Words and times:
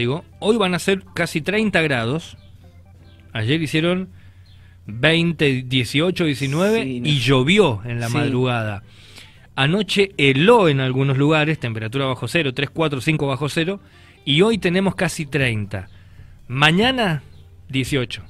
digo, 0.00 0.24
hoy 0.40 0.56
van 0.56 0.74
a 0.74 0.78
ser 0.78 1.04
casi 1.14 1.40
30 1.40 1.80
grados. 1.82 2.36
Ayer 3.32 3.62
hicieron 3.62 4.08
20, 4.86 5.62
18, 5.62 6.24
19 6.24 6.82
Sí, 6.82 7.00
no. 7.00 7.08
y 7.08 7.18
llovió 7.20 7.80
en 7.84 8.00
la 8.00 8.08
Sí. 8.08 8.14
madrugada. 8.14 8.82
Anoche 9.56 10.12
heló 10.16 10.68
en 10.68 10.80
algunos 10.80 11.18
lugares, 11.18 11.58
temperatura 11.60 12.06
bajo 12.06 12.26
cero, 12.28 12.54
3, 12.54 12.70
4, 12.70 13.00
5 13.00 13.26
bajo 13.26 13.48
cero, 13.48 13.80
y 14.24 14.42
hoy 14.42 14.58
tenemos 14.58 14.94
casi 14.94 15.26
30. 15.26 15.88
Mañana, 16.48 17.22
18. 17.68 18.22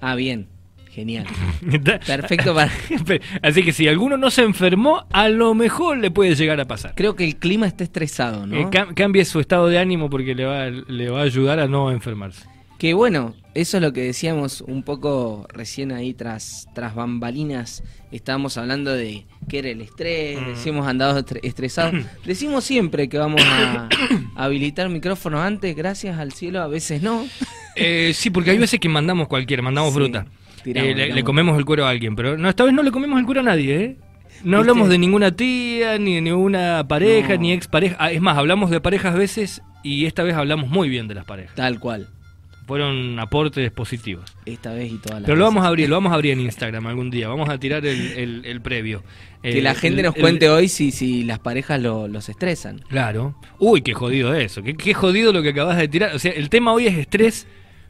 Ah, 0.00 0.14
bien. 0.14 0.48
Genial. 0.94 1.24
Perfecto 2.06 2.54
para... 2.54 2.70
Así 3.42 3.62
que 3.62 3.72
si 3.72 3.86
alguno 3.88 4.16
no 4.16 4.30
se 4.30 4.42
enfermó, 4.42 5.06
a 5.12 5.28
lo 5.28 5.54
mejor 5.54 5.98
le 5.98 6.10
puede 6.10 6.34
llegar 6.34 6.60
a 6.60 6.64
pasar. 6.66 6.94
Creo 6.96 7.14
que 7.14 7.24
el 7.24 7.36
clima 7.36 7.66
está 7.66 7.84
estresado, 7.84 8.46
¿no? 8.46 8.56
Eh, 8.56 8.66
cam- 8.70 8.94
cambie 8.94 9.24
su 9.24 9.38
estado 9.40 9.68
de 9.68 9.78
ánimo 9.78 10.10
porque 10.10 10.34
le 10.34 10.44
va, 10.44 10.66
le 10.68 11.08
va 11.10 11.20
a 11.20 11.24
ayudar 11.24 11.60
a 11.60 11.68
no 11.68 11.90
enfermarse. 11.92 12.44
Que 12.80 12.94
bueno, 12.94 13.34
eso 13.52 13.76
es 13.76 13.82
lo 13.82 13.92
que 13.92 14.00
decíamos 14.00 14.62
un 14.62 14.82
poco 14.84 15.46
recién 15.52 15.92
ahí 15.92 16.14
tras, 16.14 16.66
tras 16.74 16.94
bambalinas. 16.94 17.84
Estábamos 18.10 18.56
hablando 18.56 18.90
de 18.94 19.26
qué 19.50 19.58
era 19.58 19.68
el 19.68 19.82
estrés, 19.82 20.40
Mm. 20.40 20.46
decimos 20.46 20.86
andados 20.86 21.22
estre- 21.22 21.40
estresados. 21.42 21.94
Decimos 22.24 22.64
siempre 22.64 23.10
que 23.10 23.18
vamos 23.18 23.42
a 23.44 23.86
habilitar 24.34 24.88
micrófonos 24.88 25.40
antes, 25.42 25.76
gracias 25.76 26.18
al 26.18 26.32
cielo, 26.32 26.62
a 26.62 26.68
veces 26.68 27.02
no. 27.02 27.26
Eh, 27.76 28.12
sí, 28.14 28.30
porque 28.30 28.50
hay 28.52 28.58
veces 28.58 28.80
que 28.80 28.88
mandamos 28.88 29.28
cualquiera, 29.28 29.62
mandamos 29.62 29.92
Sí, 29.92 29.98
fruta. 29.98 30.24
tiramos, 30.64 30.90
Eh, 30.98 31.12
le, 31.12 31.22
comemos 31.22 31.58
el 31.58 31.66
cuero 31.66 31.84
a 31.86 31.90
alguien, 31.90 32.16
pero 32.16 32.38
no, 32.38 32.48
esta 32.48 32.64
vez 32.64 32.72
no 32.72 32.82
le 32.82 32.90
comemos 32.90 33.20
el 33.20 33.26
cuero 33.26 33.42
a 33.42 33.44
nadie, 33.44 33.76
¿eh? 33.84 33.96
No 34.42 34.56
¿Viste? 34.56 34.56
hablamos 34.56 34.88
de 34.88 34.96
ninguna 34.96 35.32
tía, 35.36 35.98
ni 35.98 36.14
de 36.14 36.22
ninguna 36.22 36.88
pareja, 36.88 37.34
No. 37.34 37.42
ni 37.42 37.52
expareja. 37.52 37.96
Ah, 37.98 38.10
es 38.10 38.22
más, 38.22 38.38
hablamos 38.38 38.70
de 38.70 38.80
parejas 38.80 39.14
veces 39.14 39.60
y 39.82 40.06
esta 40.06 40.22
vez 40.22 40.34
hablamos 40.34 40.70
muy 40.70 40.88
bien 40.88 41.08
de 41.08 41.14
las 41.14 41.26
parejas. 41.26 41.54
Tal 41.54 41.78
cual. 41.78 42.08
Fueron 42.70 43.18
aportes 43.18 43.70
positivos. 43.72 44.32
Esta 44.46 44.72
vez 44.72 44.92
y 44.92 44.98
todas 44.98 45.20
las 45.22 45.26
Pero 45.26 45.36
lo 45.36 45.44
vamos 45.44 45.64
a 45.64 45.68
abrir, 45.68 45.88
lo 45.88 45.96
vamos 45.96 46.12
a 46.12 46.14
abrir 46.14 46.32
en 46.34 46.40
Instagram 46.40 46.86
algún 46.86 47.10
día. 47.10 47.26
Vamos 47.26 47.48
a 47.48 47.58
tirar 47.58 47.84
el, 47.84 48.12
el- 48.12 48.44
el 48.44 48.60
previo. 48.60 49.02
Que 49.42 49.58
Eh, 49.58 49.60
la 49.62 49.74
gente 49.74 50.02
nos 50.04 50.14
cuente 50.14 50.48
hoy 50.48 50.68
si, 50.68 50.92
si 50.92 51.24
las 51.24 51.40
parejas 51.40 51.80
lo- 51.82 52.06
los 52.06 52.28
estresan. 52.28 52.78
Claro. 52.88 53.34
Uy, 53.58 53.82
qué 53.82 53.92
jodido 53.92 54.32
eso. 54.34 54.62
Qué, 54.62 54.74
qué 54.76 54.94
jodido 54.94 55.32
lo 55.32 55.42
que 55.42 55.48
acabas 55.48 55.78
de 55.78 55.88
tirar. 55.88 56.14
O 56.14 56.20
sea, 56.20 56.30
el 56.30 56.48
tema 56.48 56.72
hoy 56.72 56.86
es 56.86 56.96
estrés, 56.96 57.48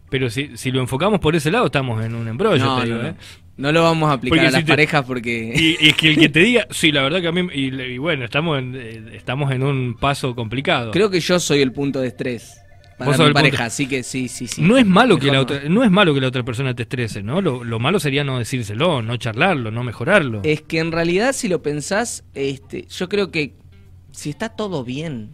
pero 0.09 0.31
si, 0.31 0.57
si 0.57 0.71
lo 0.71 0.81
enfocamos 0.81 1.21
por 1.21 1.37
ese 1.37 1.51
lado, 1.51 1.67
estamos 1.67 2.03
en 2.03 2.15
un 2.15 2.27
embrollo, 2.27 2.65
no, 2.65 2.79
te 2.81 2.87
digo, 2.87 2.97
no, 2.97 3.03
no. 3.03 3.09
¿eh? 3.11 3.15
No 3.59 3.73
lo 3.73 3.83
vamos 3.83 4.09
a 4.09 4.15
aplicar 4.15 4.39
Porque 4.39 4.49
a 4.49 4.51
las 4.51 4.61
si 4.61 4.65
te- 4.65 4.73
parejas 4.73 5.05
porque... 5.05 5.53
Y, 5.55 5.85
y 5.85 5.89
es 5.91 5.95
que 5.95 6.09
el 6.09 6.19
que 6.19 6.29
te 6.31 6.41
diga, 6.49 6.67
sí, 6.71 6.91
la 6.91 7.03
verdad 7.03 7.21
que 7.21 7.29
a 7.29 7.33
mí, 7.33 7.47
y, 7.53 7.67
y 7.79 7.99
bueno, 7.99 8.25
estamos 8.25 8.59
en, 8.59 8.75
eh, 8.75 9.03
estamos 9.13 9.53
en 9.53 9.63
un 9.63 9.95
paso 10.01 10.35
complicado. 10.35 10.91
Creo 10.93 11.11
que 11.11 11.21
yo 11.21 11.39
soy 11.39 11.61
el 11.61 11.71
punto 11.73 12.01
de 12.01 12.09
estrés 12.09 12.57
para 13.07 13.17
punto- 13.17 13.33
pareja, 13.33 13.65
así 13.65 13.87
que 13.87 14.03
sí, 14.03 14.29
sí, 14.29 14.47
sí. 14.47 14.63
no 14.63 14.77
es 14.77 14.87
malo 14.87 15.19
que 15.19 15.27
la 15.29 15.33
no. 15.35 15.41
otra, 15.41 15.61
no 15.69 15.83
es 15.85 15.91
malo 15.91 16.15
que 16.15 16.21
la 16.21 16.29
otra 16.29 16.43
persona 16.45 16.75
te 16.75 16.83
estrese, 16.83 17.23
¿no? 17.23 17.41
Lo, 17.41 17.65
lo 17.65 17.79
malo 17.79 17.99
sería 18.01 18.23
no 18.25 18.39
decírselo, 18.39 19.03
no 19.03 19.17
charlarlo, 19.17 19.71
no 19.71 19.83
mejorarlo. 19.83 20.41
Es 20.45 20.63
que 20.63 20.79
en 20.79 20.93
realidad, 20.93 21.33
si 21.33 21.49
lo 21.49 21.63
pensás, 21.63 22.25
este, 22.35 22.87
yo 22.89 23.09
creo 23.09 23.31
que 23.31 23.55
si 24.13 24.31
está 24.31 24.51
todo 24.51 24.85
bien, 24.85 25.31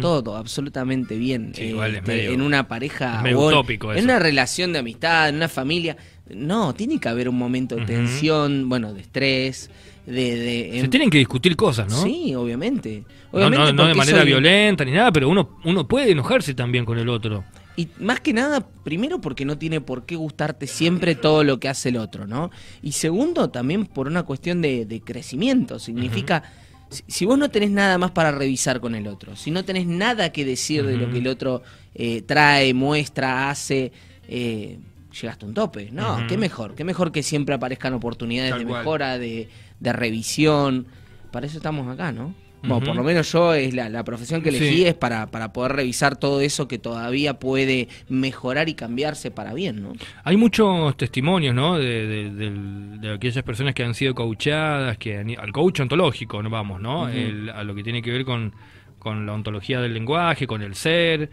Todo 0.00 0.36
absolutamente 0.36 1.16
bien, 1.16 1.52
Sí, 1.54 1.64
igual 1.64 1.92
es 1.92 1.98
este, 1.98 2.12
medio- 2.16 2.30
en 2.32 2.42
una 2.42 2.68
pareja, 2.68 3.22
es 3.26 3.34
o 3.34 3.50
en- 3.50 3.56
utópico 3.56 3.92
en 3.92 3.98
eso. 3.98 4.04
una 4.04 4.18
relación 4.18 4.72
de 4.72 4.78
amistad, 4.80 5.28
en 5.28 5.36
una 5.36 5.48
familia, 5.48 5.96
no, 6.34 6.74
tiene 6.74 6.98
que 6.98 7.08
haber 7.08 7.28
un 7.28 7.38
momento 7.38 7.76
de 7.76 7.84
tensión, 7.86 8.68
bueno, 8.68 8.92
de 8.92 9.00
estrés, 9.00 9.70
de... 10.06 10.12
de 10.36 10.68
Se 10.72 10.78
em- 10.80 10.90
tienen 10.90 11.10
que 11.10 11.18
discutir 11.18 11.56
cosas, 11.56 11.88
¿no? 11.88 12.02
Sí, 12.02 12.34
obviamente. 12.34 13.04
No, 13.32 13.38
Obviamente 13.38 13.72
no, 13.72 13.82
no 13.82 13.88
de 13.88 13.94
manera 13.94 14.24
violenta 14.24 14.84
ni 14.84 14.92
nada, 14.92 15.12
pero 15.12 15.28
uno, 15.28 15.58
uno 15.64 15.86
puede 15.86 16.10
enojarse 16.12 16.54
también 16.54 16.84
con 16.84 16.98
el 16.98 17.08
otro. 17.08 17.44
Y 17.78 17.88
más 18.00 18.20
que 18.20 18.32
nada, 18.32 18.66
primero 18.84 19.20
porque 19.20 19.44
no 19.44 19.58
tiene 19.58 19.82
por 19.82 20.06
qué 20.06 20.16
gustarte 20.16 20.66
siempre 20.66 21.14
todo 21.14 21.44
lo 21.44 21.60
que 21.60 21.68
hace 21.68 21.90
el 21.90 21.98
otro, 21.98 22.26
¿no? 22.26 22.50
Y 22.82 22.92
segundo, 22.92 23.50
también 23.50 23.84
por 23.84 24.06
una 24.06 24.22
cuestión 24.22 24.62
de, 24.62 24.86
de 24.86 25.00
crecimiento. 25.02 25.78
Significa, 25.78 26.42
si, 26.90 27.04
si 27.06 27.24
vos 27.24 27.38
no 27.38 27.48
tenés 27.50 27.70
nada 27.70 27.98
más 27.98 28.10
para 28.10 28.30
revisar 28.30 28.80
con 28.80 28.94
el 28.94 29.06
otro, 29.06 29.36
si 29.36 29.50
no 29.50 29.64
tenés 29.64 29.86
nada 29.86 30.32
que 30.32 30.44
decir 30.44 30.84
de 30.86 30.96
lo 30.96 31.10
que 31.10 31.18
el 31.18 31.28
otro 31.28 31.62
eh, 31.94 32.22
trae, 32.22 32.74
muestra, 32.74 33.50
hace, 33.50 33.92
eh, 34.28 34.78
llegaste 35.20 35.44
a 35.44 35.48
un 35.48 35.54
tope. 35.54 35.90
No, 35.92 36.26
qué 36.28 36.36
mejor, 36.36 36.74
qué 36.74 36.84
mejor 36.84 37.12
que 37.12 37.22
siempre 37.22 37.54
aparezcan 37.54 37.94
oportunidades 37.94 38.50
Tal 38.50 38.60
de 38.60 38.64
mejora, 38.66 39.18
de, 39.18 39.48
de 39.80 39.92
revisión. 39.92 40.86
Para 41.30 41.46
eso 41.46 41.56
estamos 41.58 41.88
acá, 41.88 42.12
¿no? 42.12 42.34
Bueno, 42.62 42.80
por 42.84 42.96
lo 42.96 43.04
menos 43.04 43.30
yo 43.30 43.54
es 43.54 43.74
la, 43.74 43.88
la 43.88 44.02
profesión 44.02 44.42
que 44.42 44.48
elegí 44.48 44.66
Sí. 44.78 44.86
es 44.86 44.94
para, 44.94 45.26
para 45.28 45.52
poder 45.52 45.72
revisar 45.72 46.16
todo 46.16 46.40
eso 46.40 46.66
que 46.66 46.78
todavía 46.78 47.38
puede 47.38 47.86
mejorar 48.08 48.68
y 48.68 48.74
cambiarse 48.74 49.30
para 49.30 49.54
bien, 49.54 49.82
¿no? 49.82 49.92
Hay 50.24 50.36
muchos 50.36 50.96
testimonios, 50.96 51.54
¿no? 51.54 51.78
De, 51.78 52.06
de- 52.30 52.50
de 52.98 53.12
aquellas 53.14 53.44
personas 53.44 53.72
que 53.74 53.84
han 53.84 53.94
sido 53.94 54.14
coachadas, 54.14 54.98
que 54.98 55.18
han 55.18 55.30
al 55.38 55.52
coach 55.52 55.80
ontológico, 55.80 56.42
no 56.42 56.50
vamos, 56.50 56.80
¿no? 56.80 57.08
El- 57.08 57.50
a 57.50 57.62
lo 57.62 57.74
que 57.74 57.84
tiene 57.84 58.02
que 58.02 58.10
ver 58.10 58.24
con, 58.24 58.52
con 58.98 59.26
la 59.26 59.34
ontología 59.34 59.80
del 59.80 59.94
lenguaje, 59.94 60.48
con 60.48 60.62
el 60.62 60.74
ser, 60.74 61.30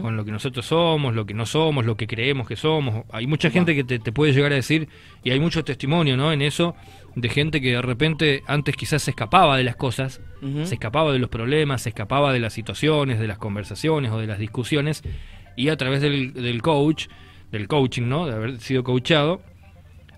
con 0.00 0.16
lo 0.16 0.24
que 0.24 0.30
nosotros 0.30 0.66
somos, 0.66 1.14
lo 1.14 1.26
que 1.26 1.34
no 1.34 1.46
somos, 1.46 1.84
lo 1.84 1.96
que 1.96 2.06
creemos 2.06 2.46
que 2.46 2.54
somos. 2.54 3.04
Hay 3.10 3.26
mucha 3.26 3.50
gente 3.50 3.74
que 3.74 3.82
te, 3.82 3.98
te 3.98 4.12
puede 4.12 4.32
llegar 4.32 4.52
a 4.52 4.56
decir, 4.56 4.88
y 5.24 5.30
hay 5.30 5.40
mucho 5.40 5.64
testimonio, 5.64 6.16
¿no? 6.16 6.32
En 6.32 6.42
eso, 6.42 6.76
de 7.16 7.28
gente 7.28 7.60
que 7.60 7.72
de 7.72 7.82
repente 7.82 8.42
antes 8.46 8.76
quizás 8.76 9.02
se 9.02 9.10
escapaba 9.10 9.56
de 9.56 9.64
las 9.64 9.74
cosas, 9.74 10.20
se 10.66 10.74
escapaba 10.74 11.12
de 11.12 11.18
los 11.18 11.28
problemas, 11.30 11.82
se 11.82 11.88
escapaba 11.88 12.32
de 12.32 12.38
las 12.38 12.52
situaciones, 12.52 13.18
de 13.18 13.26
las 13.26 13.38
conversaciones 13.38 14.12
o 14.12 14.18
de 14.18 14.26
las 14.28 14.38
discusiones, 14.38 15.02
y 15.56 15.70
a 15.70 15.76
través 15.76 16.00
del, 16.02 16.32
del 16.34 16.62
coach, 16.62 17.06
del 17.50 17.66
coaching, 17.66 18.02
¿no? 18.08 18.26
De 18.26 18.34
haber 18.34 18.60
sido 18.60 18.84
coachado, 18.84 19.40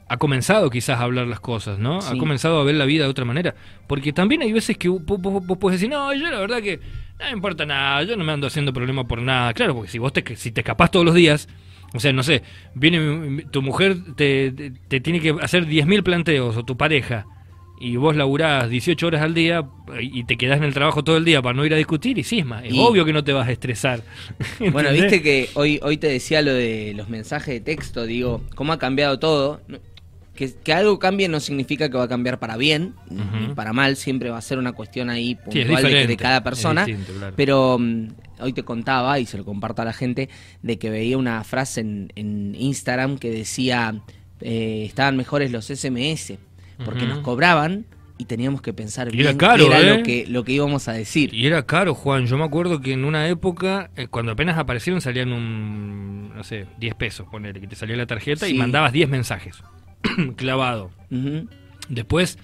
ha 0.08 0.16
comenzado 0.16 0.70
quizás 0.70 0.98
a 0.98 1.03
hablar 1.04 1.26
las 1.28 1.38
cosas, 1.41 1.78
¿no? 1.78 1.98
Ha 1.98 2.19
comenzado 2.19 2.60
a 2.60 2.64
ver 2.64 2.75
la 2.75 2.84
vida 2.87 3.04
de 3.04 3.10
otra 3.10 3.25
manera. 3.25 3.54
Porque 3.87 4.12
también 4.12 4.42
hay 4.42 4.53
veces 4.53 4.76
que 4.76 4.88
vos, 4.88 5.03
vos- 5.04 5.47
vos 5.47 5.58
puedes 5.58 5.78
decir, 5.81 5.91
no, 5.94 6.12
yo 6.14 6.31
la 6.31 6.41
verdad 6.41 6.60
que 6.62 6.78
no 7.20 7.26
me 7.26 7.31
importa 7.32 7.64
nada, 7.66 8.03
yo 8.04 8.16
no 8.16 8.25
me 8.25 8.32
ando 8.32 8.47
haciendo 8.47 8.72
problema 8.72 9.06
por 9.06 9.20
nada. 9.20 9.53
Claro, 9.54 9.75
porque 9.75 9.91
si 9.91 9.98
vos 9.98 10.12
te, 10.12 10.34
si 10.37 10.50
te 10.50 10.62
escapás 10.62 10.91
todos 10.91 11.04
los 11.06 11.14
días, 11.14 11.47
o 11.94 12.00
sea, 12.00 12.12
no 12.12 12.22
sé, 12.22 12.43
viene 12.75 13.44
tu 13.50 13.62
mujer, 13.62 13.97
te, 14.16 14.50
te, 14.53 14.71
te 14.71 15.00
tiene 15.00 15.21
que 15.21 15.34
hacer 15.41 15.66
10.000 15.66 16.03
planteos, 16.03 16.56
o 16.56 16.65
tu 16.65 16.76
pareja, 16.76 17.26
y 17.81 17.94
vos 17.97 18.16
laburás 18.16 18.69
18 18.69 19.06
horas 19.06 19.22
al 19.22 19.34
día 19.34 19.62
y 20.00 20.25
te 20.25 20.37
quedás 20.37 20.59
en 20.59 20.65
el 20.65 20.75
trabajo 20.75 21.04
todo 21.04 21.16
el 21.16 21.25
día 21.25 21.41
para 21.41 21.54
no 21.54 21.65
ir 21.65 21.72
a 21.72 21.76
discutir, 21.76 22.19
y 22.19 22.25
cisma, 22.25 22.65
es 22.65 22.75
Y- 22.75 22.78
obvio 22.81 23.04
que 23.04 23.12
no 23.12 23.22
te 23.25 23.32
vas 23.32 23.49
a 23.49 23.53
estresar. 23.53 24.03
Bueno, 24.72 24.91
viste 24.93 25.22
que 25.22 25.49
hoy, 25.54 25.78
hoy 25.82 25.97
te 25.97 26.09
decía 26.09 26.43
lo 26.43 26.53
de 26.53 26.93
los 26.97 27.09
mensajes 27.09 27.54
de 27.54 27.60
texto, 27.60 28.05
digo, 28.05 28.43
cómo 28.55 28.72
ha 28.72 28.78
cambiado 28.78 29.19
todo. 29.19 29.60
Que, 30.34 30.53
que 30.62 30.72
algo 30.72 31.00
cambie 31.00 31.28
no 31.28 31.41
significa 31.41 31.88
que 31.91 31.97
va 31.97 32.05
a 32.05 32.09
cambiar 32.09 32.38
para 32.38 32.56
bien, 32.56 32.94
ni 33.10 33.55
para 33.55 33.72
mal, 33.72 33.97
siempre 33.97 34.31
va 34.31 34.38
a 34.38 34.41
ser 34.41 34.59
una 34.59 34.70
cuestión 34.72 35.10
ahí 35.10 35.34
Sí, 35.50 35.65
puntual 35.65 35.82
de, 35.82 36.16
cada 36.16 36.44
persona. 36.44 36.84
distinto, 36.84 37.12
claro. 37.19 37.34
Pero 37.37 37.76
hoy 38.41 38.53
te 38.53 38.62
contaba, 38.62 39.19
y 39.19 39.26
se 39.26 39.37
lo 39.37 39.44
comparto 39.44 39.82
a 39.82 39.84
la 39.84 39.93
gente, 39.93 40.28
de 40.62 40.78
que 40.78 40.91
veía 40.91 41.19
una 41.19 41.44
frase 41.44 41.81
en, 41.81 42.12
en 42.15 42.54
Instagram 42.54 43.19
que 43.19 43.31
decía, 43.31 44.00
eh, 44.41 44.84
estaban 44.87 45.16
mejores 45.16 45.50
los 45.50 45.66
SMS, 45.66 46.34
porque 46.84 47.06
nos 47.06 47.19
cobraban 47.19 47.87
y 48.19 48.25
teníamos 48.25 48.62
que 48.62 48.72
pensar 48.72 49.09
Y 49.09 49.12
bien 49.12 49.28
era 49.28 49.38
caro, 49.38 49.56
qué 49.56 49.66
era 49.66 49.81
¿eh? 49.81 49.97
lo, 49.97 50.03
que, 50.03 50.26
lo 50.26 50.44
que 50.44 50.53
íbamos 50.53 50.88
a 50.88 50.93
decir. 50.93 51.32
Y 51.32 51.47
era 51.47 51.65
caro, 51.65 51.94
Juan. 51.94 52.26
Yo 52.26 52.37
me 52.37 52.44
acuerdo 52.44 52.81
que 52.81 52.93
en 52.93 53.04
una 53.04 53.28
época, 53.28 53.91
eh, 53.97 54.09
cuando 54.09 54.32
apenas 54.32 54.59
aparecieron, 54.59 55.00
salían 55.00 55.32
un, 55.32 56.32
no 56.34 56.44
sé, 56.44 56.66
10 56.78 56.94
pesos, 56.97 57.26
ponele, 57.31 57.60
que 57.60 57.69
te 57.69 57.76
salía 57.76 57.97
la 57.97 58.06
tarjeta 58.06 58.49
y 58.49 58.55
mandabas 58.55 58.93
10 58.93 59.09
mensajes. 59.09 59.56
Clavado. 60.37 60.91
Después 61.88 62.38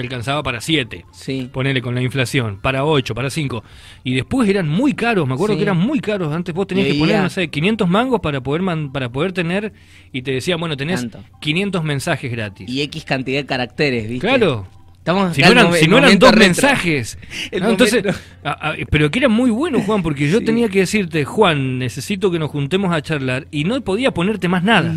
te 0.00 0.06
alcanzaba 0.06 0.42
para 0.42 0.60
7. 0.60 1.04
Sí. 1.12 1.50
Ponele 1.52 1.82
con 1.82 1.94
la 1.94 2.02
inflación, 2.02 2.58
para 2.60 2.84
8, 2.84 3.14
para 3.14 3.30
5. 3.30 3.62
Y 4.04 4.14
después 4.14 4.48
eran 4.48 4.68
muy 4.68 4.94
caros, 4.94 5.26
me 5.28 5.34
acuerdo 5.34 5.54
Sí. 5.54 5.58
que 5.58 5.62
eran 5.64 5.78
muy 5.78 6.00
caros. 6.00 6.32
Antes 6.34 6.54
vos 6.54 6.66
tenías 6.66 6.86
que 6.88 6.94
poner, 6.94 7.22
no 7.22 7.30
sé, 7.30 7.48
500 7.48 7.88
mangos 7.88 8.20
para 8.20 8.40
poder 8.40 8.62
man- 8.62 8.92
para 8.92 9.10
poder 9.10 9.32
tener. 9.32 9.72
Y 10.12 10.22
te 10.22 10.32
decían, 10.32 10.58
bueno, 10.60 10.76
tenés 10.76 11.00
Tanto. 11.02 11.24
500 11.40 11.84
mensajes 11.84 12.30
gratis. 12.30 12.68
Y 12.68 12.82
X 12.82 13.04
cantidad 13.04 13.40
de 13.40 13.46
caracteres, 13.46 14.08
¿viste? 14.08 14.26
Claro. 14.26 14.66
Estamos 14.98 15.34
Si 15.34 15.40
no 15.40 15.48
eran, 15.48 15.72
si 15.72 15.88
no 15.88 15.96
dos 16.00 16.10
retro. 16.12 16.38
mensajes. 16.38 17.18
¿no? 17.58 17.70
Entonces, 17.70 18.04
momento- 18.04 18.20
a- 18.44 18.70
a- 18.70 18.74
pero 18.90 19.10
que 19.10 19.18
era 19.20 19.28
muy 19.30 19.50
bueno, 19.50 19.80
Juan, 19.80 20.02
porque 20.02 20.28
yo 20.28 20.40
Sí. 20.40 20.44
tenía 20.44 20.68
que 20.68 20.80
decirte, 20.80 21.24
Juan, 21.24 21.78
necesito 21.78 22.30
que 22.30 22.38
nos 22.38 22.50
juntemos 22.50 22.92
a 22.92 23.00
charlar 23.00 23.46
y 23.50 23.64
no 23.64 23.80
podía 23.80 24.10
ponerte 24.12 24.48
más 24.48 24.62
nada. 24.62 24.94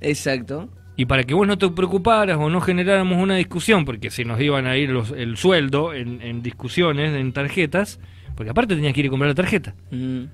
Exacto. 0.00 0.68
Y 0.96 1.04
para 1.06 1.24
que 1.24 1.34
vos 1.34 1.46
no 1.46 1.58
te 1.58 1.68
preocuparas 1.68 2.38
o 2.40 2.48
no 2.48 2.60
generáramos 2.60 3.18
una 3.22 3.36
discusión, 3.36 3.84
porque 3.84 4.10
si 4.10 4.24
nos 4.24 4.40
iban 4.40 4.66
a 4.66 4.76
ir 4.78 4.88
los, 4.90 5.10
el 5.10 5.36
sueldo 5.36 5.92
en, 5.92 6.22
en 6.22 6.42
discusiones, 6.42 7.14
en 7.14 7.32
tarjetas, 7.32 8.00
porque 8.34 8.50
aparte 8.50 8.74
tenías 8.74 8.94
que 8.94 9.00
ir 9.00 9.06
a 9.06 9.10
comprar 9.10 9.28
la 9.28 9.34
tarjeta. 9.34 9.74
Ujú, 9.92 10.28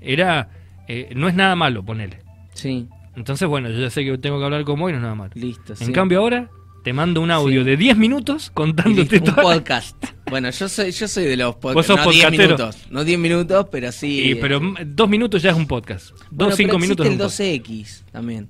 Era, 0.00 0.48
eh, 0.88 1.10
no 1.14 1.28
es 1.28 1.34
nada 1.34 1.54
malo, 1.56 1.84
ponele. 1.84 2.18
Sí, 2.54 2.88
Entonces, 3.16 3.48
bueno, 3.48 3.70
yo 3.70 3.78
ya 3.78 3.90
sé 3.90 4.04
que 4.04 4.18
tengo 4.18 4.38
que 4.38 4.44
hablar 4.44 4.64
con 4.64 4.78
vos 4.80 4.90
y 4.90 4.92
no 4.92 4.98
es 4.98 5.02
nada 5.02 5.14
malo. 5.14 5.30
listo. 5.34 5.72
En 5.74 5.86
sí. 5.86 5.92
cambio 5.92 6.18
ahora 6.20 6.50
te 6.82 6.92
mando 6.92 7.20
un 7.20 7.30
audio 7.30 7.62
Sí. 7.62 7.70
de 7.70 7.76
10 7.76 7.96
minutos 7.96 8.50
contándote 8.52 9.16
listo, 9.18 9.30
un 9.30 9.36
toda 9.36 9.54
podcast. 9.54 10.04
Bueno, 10.28 10.50
yo 10.50 10.68
soy, 10.68 10.90
yo 10.90 11.06
soy 11.06 11.24
de 11.24 11.36
los 11.36 11.54
Vos 11.54 11.72
podcasts. 11.72 11.86
sos 11.86 11.96
No 12.04 12.10
10 12.10 12.24
podcastero. 12.24 12.56
minutos. 12.58 12.86
No 12.90 13.04
10 13.04 13.18
minutos, 13.20 13.66
pero 13.70 13.92
sí. 13.92 14.30
Y, 14.30 14.34
pero 14.34 14.60
mm, 14.60 14.74
dos 14.86 15.08
minutos 15.08 15.40
ya 15.42 15.50
es 15.50 15.56
un 15.56 15.66
podcast. 15.68 16.10
Dos, 16.32 16.56
cinco 16.56 16.70
pero 16.72 16.78
minutos 16.80 17.06
es 17.06 17.12
un 17.12 17.20
existe 17.20 17.22
podcast. 17.24 17.40
el 17.40 17.62
2X 17.62 18.12
también. 18.12 18.48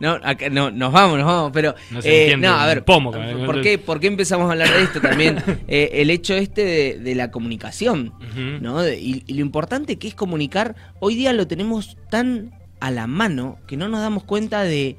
No, 0.00 0.18
acá, 0.22 0.50
no, 0.50 0.70
nos 0.70 0.92
vamos, 0.92 1.16
nos 1.18 1.26
vamos, 1.26 1.50
pero... 1.54 1.74
No 1.90 2.02
se 2.02 2.22
entiende 2.22 2.46
no, 2.48 2.54
a 2.54 2.66
ver, 2.66 2.84
pomo. 2.84 3.10
¿por 3.46 3.60
qué, 3.62 3.78
¿por 3.78 3.98
qué 3.98 4.08
empezamos 4.08 4.48
a 4.48 4.52
hablar 4.52 4.70
de 4.72 4.82
esto 4.82 5.00
también? 5.00 5.36
Eh, 5.68 5.90
el 6.02 6.10
hecho 6.10 6.34
este 6.34 6.64
de, 6.64 6.98
de 6.98 7.14
la 7.14 7.30
comunicación. 7.30 8.12
¿no? 8.60 8.82
De- 8.82 8.98
y, 9.00 9.24
y 9.26 9.34
lo 9.34 9.40
importante 9.40 9.98
que 9.98 10.08
es 10.08 10.14
comunicar, 10.14 10.76
hoy 11.00 11.14
día 11.14 11.32
lo 11.32 11.46
tenemos 11.46 11.96
tan 12.10 12.52
a 12.78 12.90
la 12.90 13.06
mano 13.06 13.58
que 13.66 13.76
no 13.76 13.88
nos 13.88 14.00
damos 14.00 14.22
cuenta 14.24 14.62
de, 14.62 14.96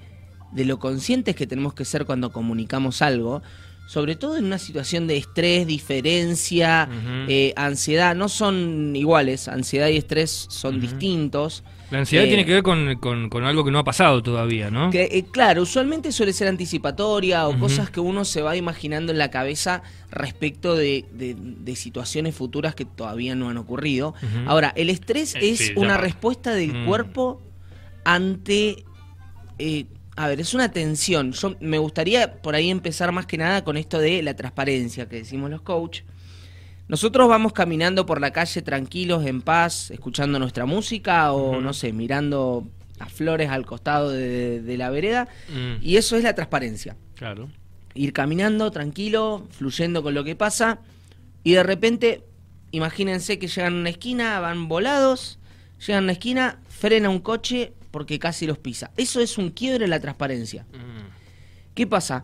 de 0.52 0.66
lo 0.66 0.80
conscientes 0.80 1.36
que 1.36 1.46
tenemos 1.48 1.74
que 1.76 1.86
ser 1.86 2.06
cuando 2.06 2.32
comunicamos 2.32 3.02
algo, 3.04 3.44
sobre 3.88 4.16
todo 4.16 4.38
en 4.38 4.45
una 4.45 4.60
situación 4.60 5.07
de 5.07 5.18
estrés, 5.18 5.66
diferencia, 5.66 6.88
eh, 7.28 7.54
ansiedad, 7.56 8.16
no 8.16 8.30
son 8.30 8.95
iguales, 8.95 9.48
ansiedad 9.48 9.88
y 9.88 9.98
estrés 9.98 10.45
son 10.50 10.80
distintos. 10.80 11.63
La 11.89 12.00
ansiedad 12.00 12.25
Eh, 12.25 12.28
tiene 12.28 12.45
que 12.45 12.51
ver 12.51 12.63
con, 12.63 12.95
con- 12.98 13.30
con 13.30 13.45
algo 13.45 13.63
que 13.63 13.72
no 13.72 13.80
ha 13.80 13.84
pasado 13.86 14.22
todavía, 14.22 14.69
¿no? 14.69 14.89
Que, 14.92 15.04
eh, 15.06 15.24
claro, 15.31 15.62
usualmente 15.62 16.12
suele 16.12 16.34
ser 16.34 16.50
anticipatoria 16.50 17.48
o 17.48 17.57
cosas 17.57 17.89
que 17.89 18.01
uno 18.01 18.25
se 18.25 18.42
va 18.42 18.57
imaginando 18.57 19.13
en 19.13 19.18
la 19.18 19.31
cabeza 19.31 19.84
respecto 20.12 20.75
de, 20.75 21.06
de- 21.13 21.36
de 21.39 21.75
situaciones 21.78 22.36
futuras 22.36 22.75
que 22.75 22.84
todavía 22.84 23.36
no 23.36 23.50
han 23.50 23.56
ocurrido. 23.57 24.13
Ahora, 24.48 24.74
el 24.75 24.89
estrés 24.89 25.34
es 25.39 25.60
sí, 25.60 25.72
una 25.78 25.95
va. 25.95 26.01
respuesta 26.01 26.54
del 26.54 26.74
Mm. 26.74 26.86
cuerpo 26.86 27.42
ante... 28.04 28.84
eh, 29.60 29.86
a 30.18 30.28
ver, 30.28 30.42
es 30.42 30.54
una 30.54 30.72
tensión. 30.72 31.31
Yo 31.31 31.56
me 31.62 31.78
gustaría 31.78 32.42
por 32.42 32.56
ahí 32.56 32.69
empezar 32.69 33.12
más 33.12 33.25
que 33.25 33.38
nada 33.38 33.64
con 33.64 33.78
esto 33.78 34.00
de 34.00 34.22
la 34.24 34.36
transparencia 34.36 35.08
que 35.08 35.18
decimos 35.18 35.50
los 35.50 35.62
coach. 35.62 36.02
Nosotros 36.88 37.28
vamos 37.28 37.54
caminando 37.54 38.06
por 38.06 38.22
la 38.22 38.31
calle 38.31 38.62
tranquilos, 38.62 39.25
en 39.25 39.42
paz, 39.42 39.92
escuchando 39.92 40.40
nuestra 40.40 40.66
música 40.66 41.31
o, 41.34 41.60
no 41.62 41.74
sé, 41.74 41.92
mirando 41.94 42.66
a 43.00 43.08
flores 43.10 43.50
al 43.50 43.66
costado 43.66 44.10
de, 44.10 44.62
de 44.62 44.78
la 44.78 44.90
vereda. 44.90 45.28
Mm, 45.50 45.84
Y 45.86 45.98
eso 45.98 46.16
es 46.18 46.24
la 46.24 46.34
transparencia. 46.34 46.96
claro. 47.16 47.50
Ir 47.94 48.13
caminando 48.13 48.70
tranquilo, 48.70 49.48
fluyendo 49.50 50.04
con 50.04 50.13
lo 50.13 50.24
que 50.24 50.36
pasa. 50.36 50.80
Y 51.44 51.54
de 51.54 51.63
repente, 51.63 52.24
imagínense 52.72 53.40
que 53.40 53.48
llegan 53.48 53.74
a 53.74 53.80
una 53.80 53.90
esquina, 53.90 54.40
van 54.40 54.68
volados, 54.68 55.40
llegan 55.80 56.04
a 56.04 56.06
una 56.06 56.12
esquina, 56.12 56.60
frena 56.70 57.10
un 57.10 57.20
coche 57.20 57.74
porque 57.92 58.19
casi 58.19 58.45
los 58.48 58.57
pisa. 58.57 58.92
Eso 58.98 59.19
es 59.22 59.38
un 59.38 59.50
quiebre 59.51 59.86
en 59.86 59.89
la 59.92 60.00
transparencia. 60.00 60.66
Mm, 60.74 61.74
¿Qué 61.74 61.88
pasa? 61.88 62.24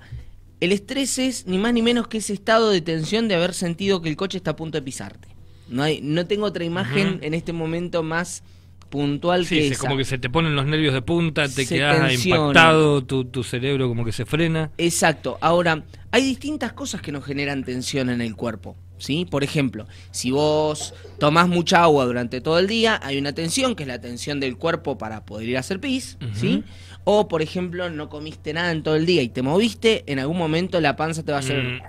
El 0.59 0.71
estrés 0.71 1.17
es 1.19 1.45
ni 1.47 1.57
más 1.57 1.73
ni 1.73 1.81
menos 1.81 2.07
que 2.07 2.17
ese 2.19 2.33
estado 2.33 2.69
de 2.69 2.81
tensión 2.81 3.27
de 3.27 3.35
haber 3.35 3.53
sentido 3.53 4.01
que 4.01 4.09
el 4.09 4.15
coche 4.15 4.37
está 4.37 4.51
a 4.51 4.55
punto 4.55 4.77
de 4.77 4.81
pisarte. 4.81 5.27
No, 5.69 5.83
hay, 5.83 6.01
no 6.01 6.25
tengo 6.25 6.45
otra 6.45 6.63
imagen 6.63 7.19
en 7.21 7.33
este 7.33 7.53
momento 7.53 8.03
más 8.03 8.43
puntual 8.89 9.45
Sí, 9.45 9.55
que 9.55 9.61
se- 9.69 9.73
esa. 9.73 9.81
como 9.81 9.97
que 9.97 10.05
se 10.05 10.17
te 10.19 10.29
ponen 10.29 10.55
los 10.55 10.65
nervios 10.65 10.93
de 10.93 11.01
punta, 11.01 11.43
te 11.49 11.65
Se 11.65 11.75
quedas 11.75 12.07
tensiona. 12.09 12.41
impactado, 12.41 13.03
tu, 13.03 13.25
tu 13.25 13.43
cerebro 13.43 13.87
como 13.87 14.05
que 14.05 14.11
se 14.11 14.25
frena. 14.25 14.71
Exacto. 14.77 15.37
Ahora, 15.41 15.83
hay 16.11 16.23
distintas 16.23 16.73
cosas 16.73 17.01
que 17.01 17.11
nos 17.11 17.25
generan 17.25 17.63
tensión 17.63 18.09
en 18.09 18.21
el 18.21 18.35
cuerpo. 18.35 18.75
¿Sí? 18.97 19.25
Por 19.29 19.43
ejemplo, 19.43 19.85
si 20.11 20.31
vos 20.31 20.93
tomás 21.19 21.49
mucha 21.49 21.83
agua 21.83 22.05
durante 22.05 22.39
todo 22.39 22.57
el 22.59 22.67
día, 22.67 22.99
hay 23.03 23.17
una 23.17 23.33
tensión, 23.33 23.75
que 23.75 23.83
es 23.83 23.87
la 23.87 23.99
tensión 23.99 24.39
del 24.39 24.55
cuerpo 24.57 24.97
para 24.97 25.25
poder 25.25 25.49
ir 25.49 25.57
a 25.57 25.59
hacer 25.59 25.79
pis, 25.81 26.17
¿sí? 26.33 26.63
O, 27.03 27.27
por 27.27 27.41
ejemplo, 27.41 27.89
no 27.89 28.07
comiste 28.07 28.53
nada 28.53 28.71
en 28.71 28.81
todo 28.81 28.95
el 28.95 29.05
día 29.05 29.21
y 29.21 29.27
te 29.27 29.41
moviste, 29.41 30.03
en 30.09 30.19
algún 30.19 30.37
momento 30.37 30.79
la 30.79 30.95
panza 30.95 31.21
te 31.23 31.31
va 31.33 31.39
a 31.39 31.41
hacer 31.41 31.61
Mm, 31.63 31.81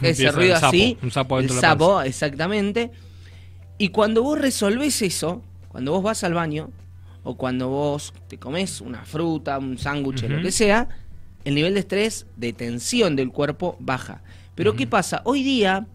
ese 0.00 0.08
empieza 0.24 0.32
ruido 0.32 0.54
el 0.54 0.60
sapo, 0.60 0.68
así, 0.68 0.98
Un 1.02 1.10
sapo 1.10 1.36
el 1.38 1.42
dentro 1.42 1.56
de 1.56 1.62
la 1.62 1.68
panza. 1.68 1.84
sapo, 1.84 2.02
exactamente. 2.02 2.90
Y 3.76 3.88
cuando 3.88 4.22
vos 4.22 4.38
resolvés 4.38 5.02
eso, 5.02 5.42
cuando 5.68 5.92
vos 5.92 6.02
vas 6.02 6.24
al 6.24 6.32
baño, 6.32 6.70
o 7.22 7.36
cuando 7.36 7.68
vos 7.68 8.14
te 8.28 8.38
comes 8.38 8.80
una 8.80 9.04
fruta, 9.04 9.58
un 9.58 9.76
sándwich, 9.76 10.22
lo 10.22 10.40
que 10.40 10.52
sea, 10.52 10.88
el 11.44 11.54
nivel 11.54 11.74
de 11.74 11.80
estrés, 11.80 12.26
de 12.36 12.54
tensión 12.54 13.16
del 13.16 13.30
cuerpo 13.30 13.76
baja. 13.78 14.22
Pero 14.54 14.74
¿qué 14.74 14.86
pasa? 14.86 15.20
Hoy 15.24 15.42
día, 15.42 15.86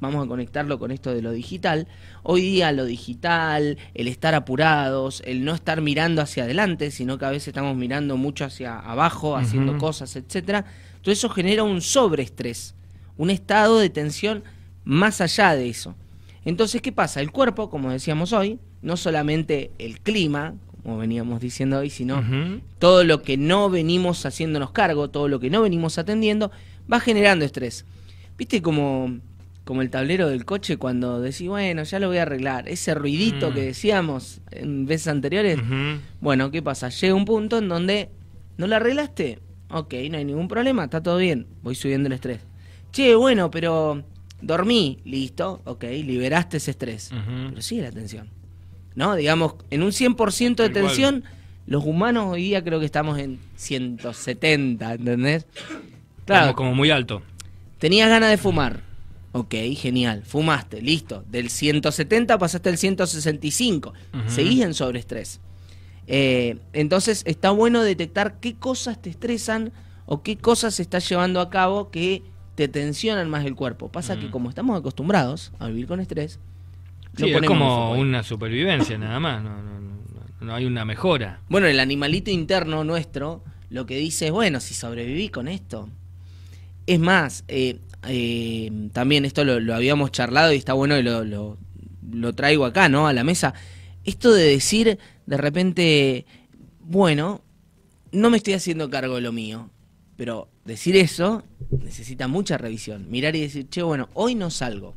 vamos 0.00 0.24
a 0.24 0.28
conectarlo 0.28 0.78
con 0.78 0.90
esto 0.90 1.14
de 1.14 1.22
lo 1.22 1.32
digital, 1.32 1.88
hoy 2.22 2.42
día 2.42 2.72
lo 2.72 2.84
digital, 2.84 3.78
el 3.94 4.08
estar 4.08 4.34
apurados, 4.34 5.22
el 5.24 5.44
no 5.44 5.54
estar 5.54 5.80
mirando 5.80 6.22
hacia 6.22 6.44
adelante, 6.44 6.90
sino 6.90 7.18
que 7.18 7.24
a 7.24 7.30
veces 7.30 7.48
estamos 7.48 7.76
mirando 7.76 8.16
mucho 8.16 8.44
hacia 8.44 8.78
abajo, 8.78 9.36
haciendo 9.36 9.78
cosas, 9.78 10.14
etcétera. 10.16 10.64
Todo 11.02 11.12
eso 11.12 11.28
genera 11.28 11.62
un 11.62 11.80
sobreestrés, 11.80 12.74
un 13.16 13.30
estado 13.30 13.78
de 13.78 13.90
tensión 13.90 14.44
más 14.84 15.20
allá 15.20 15.54
de 15.54 15.68
eso. 15.68 15.94
Entonces, 16.44 16.80
¿qué 16.80 16.92
pasa? 16.92 17.20
El 17.20 17.30
cuerpo, 17.30 17.70
como 17.70 17.90
decíamos 17.90 18.32
hoy, 18.32 18.58
no 18.80 18.96
solamente 18.96 19.70
el 19.78 20.00
clima, 20.00 20.54
como 20.82 20.98
veníamos 20.98 21.40
diciendo 21.40 21.78
hoy, 21.78 21.90
sino 21.90 22.24
todo 22.78 23.04
lo 23.04 23.22
que 23.22 23.36
no 23.36 23.68
venimos 23.68 24.24
haciéndonos 24.24 24.70
cargo, 24.70 25.10
todo 25.10 25.28
lo 25.28 25.40
que 25.40 25.50
no 25.50 25.60
venimos 25.60 25.98
atendiendo, 25.98 26.50
va 26.90 27.00
generando 27.00 27.44
estrés. 27.44 27.84
¿Viste 28.38 28.62
como, 28.62 29.18
como 29.68 29.82
el 29.82 29.90
tablero 29.90 30.28
del 30.30 30.46
coche 30.46 30.78
cuando 30.78 31.20
decís, 31.20 31.46
bueno, 31.46 31.82
ya 31.82 31.98
lo 31.98 32.08
voy 32.08 32.16
a 32.16 32.22
arreglar? 32.22 32.66
Ese 32.70 32.94
ruidito 32.94 33.50
Mm. 33.50 33.54
que 33.54 33.60
decíamos 33.60 34.40
en 34.50 34.86
veces 34.86 35.08
anteriores. 35.08 35.58
Bueno, 36.22 36.50
¿qué 36.50 36.62
pasa? 36.62 36.88
Llega 36.88 37.12
un 37.14 37.26
punto 37.26 37.58
en 37.58 37.68
donde 37.68 38.08
no 38.56 38.66
lo 38.66 38.76
arreglaste. 38.76 39.40
Ok, 39.70 39.92
no 40.10 40.16
hay 40.16 40.24
ningún 40.24 40.48
problema, 40.48 40.84
está 40.84 41.02
todo 41.02 41.18
bien. 41.18 41.46
Voy 41.62 41.74
subiendo 41.74 42.06
el 42.06 42.14
estrés. 42.14 42.40
Che, 42.92 43.14
bueno, 43.14 43.50
pero 43.50 44.02
dormí, 44.40 45.00
listo, 45.04 45.60
ok, 45.66 45.84
liberaste 45.84 46.56
ese 46.56 46.70
estrés. 46.70 47.10
Pero 47.50 47.60
sigue 47.60 47.82
la 47.82 47.92
tensión. 47.92 48.30
¿No? 48.94 49.14
Digamos, 49.16 49.56
en 49.68 49.82
un 49.82 49.92
100% 49.92 50.62
de 50.62 50.70
tensión, 50.70 51.24
los 51.66 51.84
humanos 51.84 52.24
hoy 52.32 52.44
día 52.44 52.64
creo 52.64 52.80
que 52.80 52.86
estamos 52.86 53.18
en 53.18 53.38
170, 53.56 54.94
¿entendés? 54.94 55.44
Claro, 56.24 56.54
Como, 56.54 56.70
como 56.70 56.74
muy 56.74 56.90
alto. 56.90 57.20
tenías 57.78 58.08
ganas 58.08 58.30
de 58.30 58.38
fumar. 58.38 58.87
Ok, 59.32 59.54
genial. 59.76 60.22
Fumaste, 60.24 60.80
listo. 60.80 61.24
Del 61.28 61.50
170 61.50 62.38
pasaste 62.38 62.68
al 62.70 62.78
165. 62.78 63.92
Ujú. 64.14 64.22
Seguís 64.30 64.62
en 64.64 64.74
sobreestrés. 64.74 65.40
Eh, 66.06 66.58
entonces 66.72 67.22
está 67.26 67.50
bueno 67.50 67.82
detectar 67.82 68.40
qué 68.40 68.54
cosas 68.54 69.00
te 69.02 69.10
estresan 69.10 69.72
o 70.06 70.22
qué 70.22 70.36
cosas 70.38 70.74
se 70.76 70.82
está 70.82 70.98
llevando 71.00 71.40
a 71.40 71.50
cabo 71.50 71.90
que 71.90 72.22
te 72.54 72.66
tensionan 72.68 73.28
más 73.28 73.44
el 73.44 73.54
cuerpo. 73.54 73.90
Pasa 73.90 74.18
que 74.18 74.30
como 74.30 74.48
estamos 74.48 74.78
acostumbrados 74.78 75.52
a 75.58 75.68
vivir 75.68 75.86
con 75.86 76.00
estrés, 76.00 76.40
no 77.18 77.26
Sí, 77.26 77.32
es 77.32 77.42
como 77.42 77.94
ahí. 77.94 78.00
una 78.00 78.22
supervivencia 78.22 78.96
nada 78.98 79.20
más, 79.20 79.42
no, 79.42 79.62
no, 79.62 79.80
no- 79.80 79.98
no 80.40 80.54
hay 80.54 80.64
una 80.64 80.84
mejora. 80.86 81.40
Bueno, 81.50 81.66
el 81.66 81.78
animalito 81.78 82.30
interno 82.30 82.82
nuestro 82.84 83.42
lo 83.70 83.84
que 83.84 83.96
dice 83.98 84.26
es, 84.28 84.32
bueno, 84.32 84.60
si 84.60 84.72
sobreviví 84.72 85.28
con 85.28 85.46
esto. 85.46 85.88
Es 86.86 86.98
más, 86.98 87.44
eh, 87.48 87.78
eh, 88.06 88.70
también 88.92 89.24
esto 89.24 89.44
lo, 89.44 89.60
lo 89.60 89.74
habíamos 89.74 90.12
charlado 90.12 90.52
y 90.52 90.56
está 90.56 90.72
bueno 90.72 90.96
y 90.98 91.02
lo, 91.02 91.24
lo- 91.24 91.58
lo 92.10 92.32
traigo 92.34 92.64
acá, 92.64 92.88
¿no? 92.88 93.06
A 93.06 93.12
la 93.12 93.24
mesa. 93.24 93.54
Esto 94.04 94.32
de 94.32 94.44
decir 94.44 94.98
de 95.26 95.36
repente, 95.36 96.24
bueno, 96.80 97.42
no 98.12 98.30
me 98.30 98.38
estoy 98.38 98.54
haciendo 98.54 98.88
cargo 98.90 99.16
de 99.16 99.20
lo 99.22 99.32
mío. 99.32 99.70
Pero 100.16 100.48
decir 100.64 100.96
eso 100.96 101.44
necesita 101.70 102.26
mucha 102.28 102.58
revisión. 102.58 103.10
Mirar 103.10 103.36
y 103.36 103.40
decir, 103.42 103.68
che, 103.68 103.82
bueno, 103.82 104.08
hoy 104.14 104.34
no 104.34 104.50
salgo. 104.50 104.94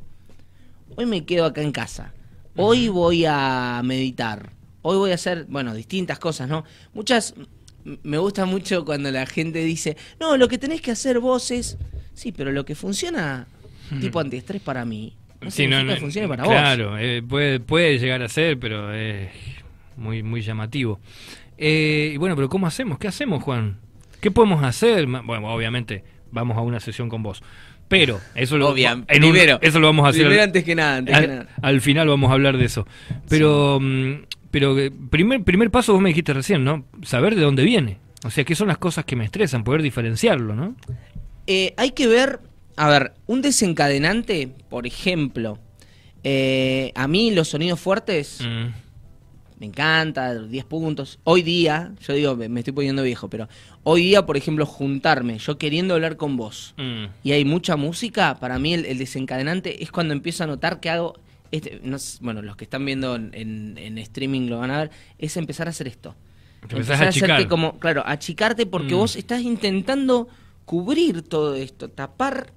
Hoy 0.95 1.05
me 1.05 1.25
quedo 1.25 1.45
acá 1.45 1.61
en 1.61 1.71
casa. 1.71 2.13
Hoy 2.55 2.87
voy 2.87 3.25
a 3.27 3.81
meditar. 3.83 4.51
Hoy 4.81 4.97
voy 4.97 5.11
a 5.11 5.15
hacer, 5.15 5.45
bueno, 5.47 5.73
distintas 5.75 6.17
cosas, 6.17 6.49
¿no? 6.49 6.63
Muchas, 6.93 7.35
me 8.03 8.17
gusta 8.17 8.45
mucho 8.45 8.83
cuando 8.83 9.11
la 9.11 9.25
gente 9.25 9.63
dice, 9.63 9.95
no, 10.19 10.37
lo 10.37 10.47
que 10.47 10.57
tenés 10.57 10.81
que 10.81 10.91
hacer 10.91 11.19
vos 11.19 11.51
es, 11.51 11.77
sí, 12.13 12.31
pero 12.31 12.51
lo 12.51 12.65
que 12.65 12.75
funciona 12.75 13.47
tipo 13.99 14.19
antiestrés 14.19 14.61
para 14.61 14.85
mí, 14.85 15.13
no 15.41 15.51
Sí, 15.51 15.67
no, 15.67 15.77
significa 15.77 15.83
no, 15.83 15.93
que 15.95 15.99
funcione 16.01 16.27
para 16.27 16.43
vos. 16.43 16.53
claro, 16.53 16.97
eh, 16.97 17.21
puede, 17.27 17.59
puede 17.59 17.97
llegar 17.99 18.21
a 18.21 18.29
ser, 18.29 18.57
pero 18.59 18.93
es 18.93 19.29
muy, 19.97 20.23
muy 20.23 20.41
llamativo. 20.41 20.99
Eh, 21.57 22.11
y 22.13 22.17
bueno, 22.17 22.35
pero 22.35 22.47
¿cómo 22.49 22.67
hacemos? 22.67 22.97
¿Qué 22.99 23.07
hacemos, 23.07 23.43
Juan? 23.43 23.77
¿Qué 24.21 24.31
podemos 24.31 24.63
hacer? 24.63 25.05
Bueno, 25.07 25.47
obviamente 25.53 26.03
vamos 26.31 26.57
a 26.57 26.61
una 26.61 26.79
sesión 26.79 27.09
con 27.09 27.21
vos. 27.23 27.43
Pero 27.87 28.21
eso 28.35 28.57
lo, 28.57 28.69
Obvia- 28.73 28.91
en 29.07 29.23
un- 29.23 29.31
primero, 29.31 29.59
eso 29.61 29.79
lo 29.79 29.87
vamos 29.87 30.05
a 30.05 30.09
hacer 30.09 30.21
primero 30.21 30.41
al- 30.41 30.47
antes 30.47 30.63
que 30.63 30.75
nada, 30.75 30.97
antes 30.97 31.17
que 31.17 31.23
al, 31.25 31.27
nada. 31.29 31.47
al 31.61 31.81
final 31.81 32.07
vamos 32.07 32.29
a 32.29 32.33
hablar 32.33 32.57
de 32.57 32.63
eso. 32.65 32.87
Pero, 33.27 33.79
mm, 33.81 34.13
pero 34.49 34.79
eh, 34.79 34.91
primer, 35.09 35.43
primer 35.43 35.69
paso, 35.71 35.91
vos 35.91 36.01
me 36.01 36.09
dijiste 36.09 36.33
recién, 36.33 36.63
¿no? 36.63 36.85
Saber 37.03 37.35
de 37.35 37.41
dónde 37.41 37.63
viene. 37.65 37.97
O 38.23 38.29
sea, 38.29 38.43
qué 38.45 38.55
son 38.55 38.69
las 38.69 38.77
cosas 38.77 39.03
que 39.03 39.15
me 39.17 39.25
estresan, 39.25 39.63
poder 39.65 39.81
diferenciarlo, 39.81 40.55
¿no? 40.55 40.75
Eh, 41.47 41.73
hay 41.77 41.91
que 41.91 42.07
ver, 42.07 42.39
a 42.75 42.89
ver, 42.89 43.13
un 43.27 43.41
desencadenante, 43.41 44.49
por 44.69 44.85
ejemplo, 44.87 45.59
eh, 46.23 46.91
a 46.95 47.07
mí 47.07 47.31
los 47.31 47.49
sonidos 47.49 47.79
fuertes 47.79 48.39
Mm, 48.41 48.69
me 49.59 49.65
encanta, 49.67 50.35
10 50.39 50.65
puntos. 50.65 51.19
Hoy 51.23 51.41
día, 51.43 51.91
yo 52.05 52.13
digo, 52.13 52.35
me 52.35 52.59
estoy 52.61 52.73
poniendo 52.73 53.03
viejo, 53.03 53.29
pero 53.29 53.47
hoy 53.83 54.03
día, 54.03 54.25
por 54.25 54.37
ejemplo, 54.37 54.65
juntarme, 54.65 55.37
yo 55.39 55.57
queriendo 55.57 55.93
hablar 55.95 56.17
con 56.17 56.37
vos, 56.37 56.73
Mm. 56.77 57.05
y 57.23 57.31
hay 57.31 57.45
mucha 57.45 57.75
música, 57.75 58.39
para 58.39 58.57
mí 58.59 58.73
el, 58.73 58.85
el 58.85 58.97
desencadenante 58.97 59.83
es 59.83 59.91
cuando 59.91 60.13
empiezo 60.13 60.43
a 60.43 60.47
notar 60.47 60.79
que 60.79 60.89
hago, 60.89 61.13
este, 61.51 61.79
no 61.83 61.99
sé, 61.99 62.19
bueno, 62.21 62.41
los 62.41 62.55
que 62.55 62.63
están 62.63 62.85
viendo 62.85 63.15
en, 63.15 63.31
en- 63.33 63.77
en 63.77 63.97
streaming 63.97 64.47
lo 64.47 64.59
van 64.59 64.71
a 64.71 64.77
ver, 64.79 64.91
es 65.17 65.35
empezar 65.37 65.67
a 65.67 65.71
hacer 65.71 65.87
esto. 65.87 66.15
Te 66.67 66.75
Empezar 66.75 67.03
a 67.03 67.09
hacerte 67.09 67.31
achicar. 67.31 67.47
como, 67.49 67.79
claro, 67.79 68.03
achicarte 68.05 68.65
porque 68.67 68.93
Mm. 68.93 68.97
vos 68.97 69.15
estás 69.15 69.41
intentando 69.41 70.27
cubrir 70.71 71.21
todo 71.23 71.53
esto, 71.55 71.89
tapar 71.89 72.53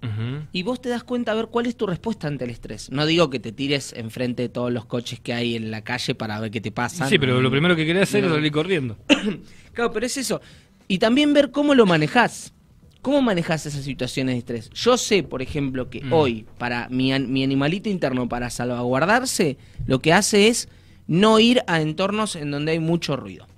y 0.52 0.62
vos 0.62 0.80
te 0.80 0.88
das 0.88 1.02
cuenta 1.02 1.33
a 1.33 1.35
ver 1.35 1.47
cuál 1.49 1.66
es 1.66 1.75
tu 1.76 1.85
respuesta 1.85 2.28
ante 2.28 2.44
el 2.44 2.50
estrés. 2.50 2.88
No 2.92 3.06
digo 3.06 3.28
que 3.28 3.40
te 3.40 3.50
tires 3.50 3.92
enfrente 3.92 4.42
de 4.44 4.49
todos 4.49 4.73
los 4.73 4.85
coches 4.85 5.18
que 5.18 5.35
hay 5.35 5.56
en 5.56 5.73
la 5.73 5.83
calle 5.83 6.14
para 6.14 6.38
ver 6.38 6.52
qué 6.52 6.61
te 6.61 6.71
pasa. 6.71 7.09
Sí, 7.09 7.18
pero 7.18 7.40
lo 7.42 7.50
primero 7.50 7.75
que 7.75 7.85
querés 7.85 8.04
hacer 8.04 8.25
es 8.25 8.30
salir 8.30 8.52
corriendo. 8.52 8.97
Claro, 9.73 9.90
pero 9.90 10.06
es 10.06 10.16
eso. 10.16 10.40
Y 10.87 10.99
también 10.99 11.33
ver 11.33 11.50
cómo 11.50 11.75
lo 11.75 11.87
manejás. 11.87 12.54
¿Cómo 13.02 13.21
manejás 13.21 13.66
esas 13.66 13.83
situaciones 13.83 14.37
de 14.37 14.38
estrés? 14.38 14.71
Yo 14.71 14.97
sé, 14.97 15.25
por 15.25 15.42
ejemplo, 15.42 15.90
que 15.90 16.00
Mm. 16.02 16.12
hoy, 16.12 16.47
para 16.56 16.88
mi, 16.90 17.18
mi 17.18 17.42
animalito 17.42 17.88
interno, 17.88 18.28
para 18.28 18.49
salvaguardarse, 18.49 19.56
lo 19.88 19.99
que 19.99 20.12
hace 20.12 20.47
es 20.47 20.68
no 21.09 21.40
ir 21.40 21.62
a 21.66 21.80
entornos 21.80 22.37
en 22.37 22.52
donde 22.52 22.71
hay 22.71 22.78
mucho 22.78 23.16
ruido. 23.16 23.49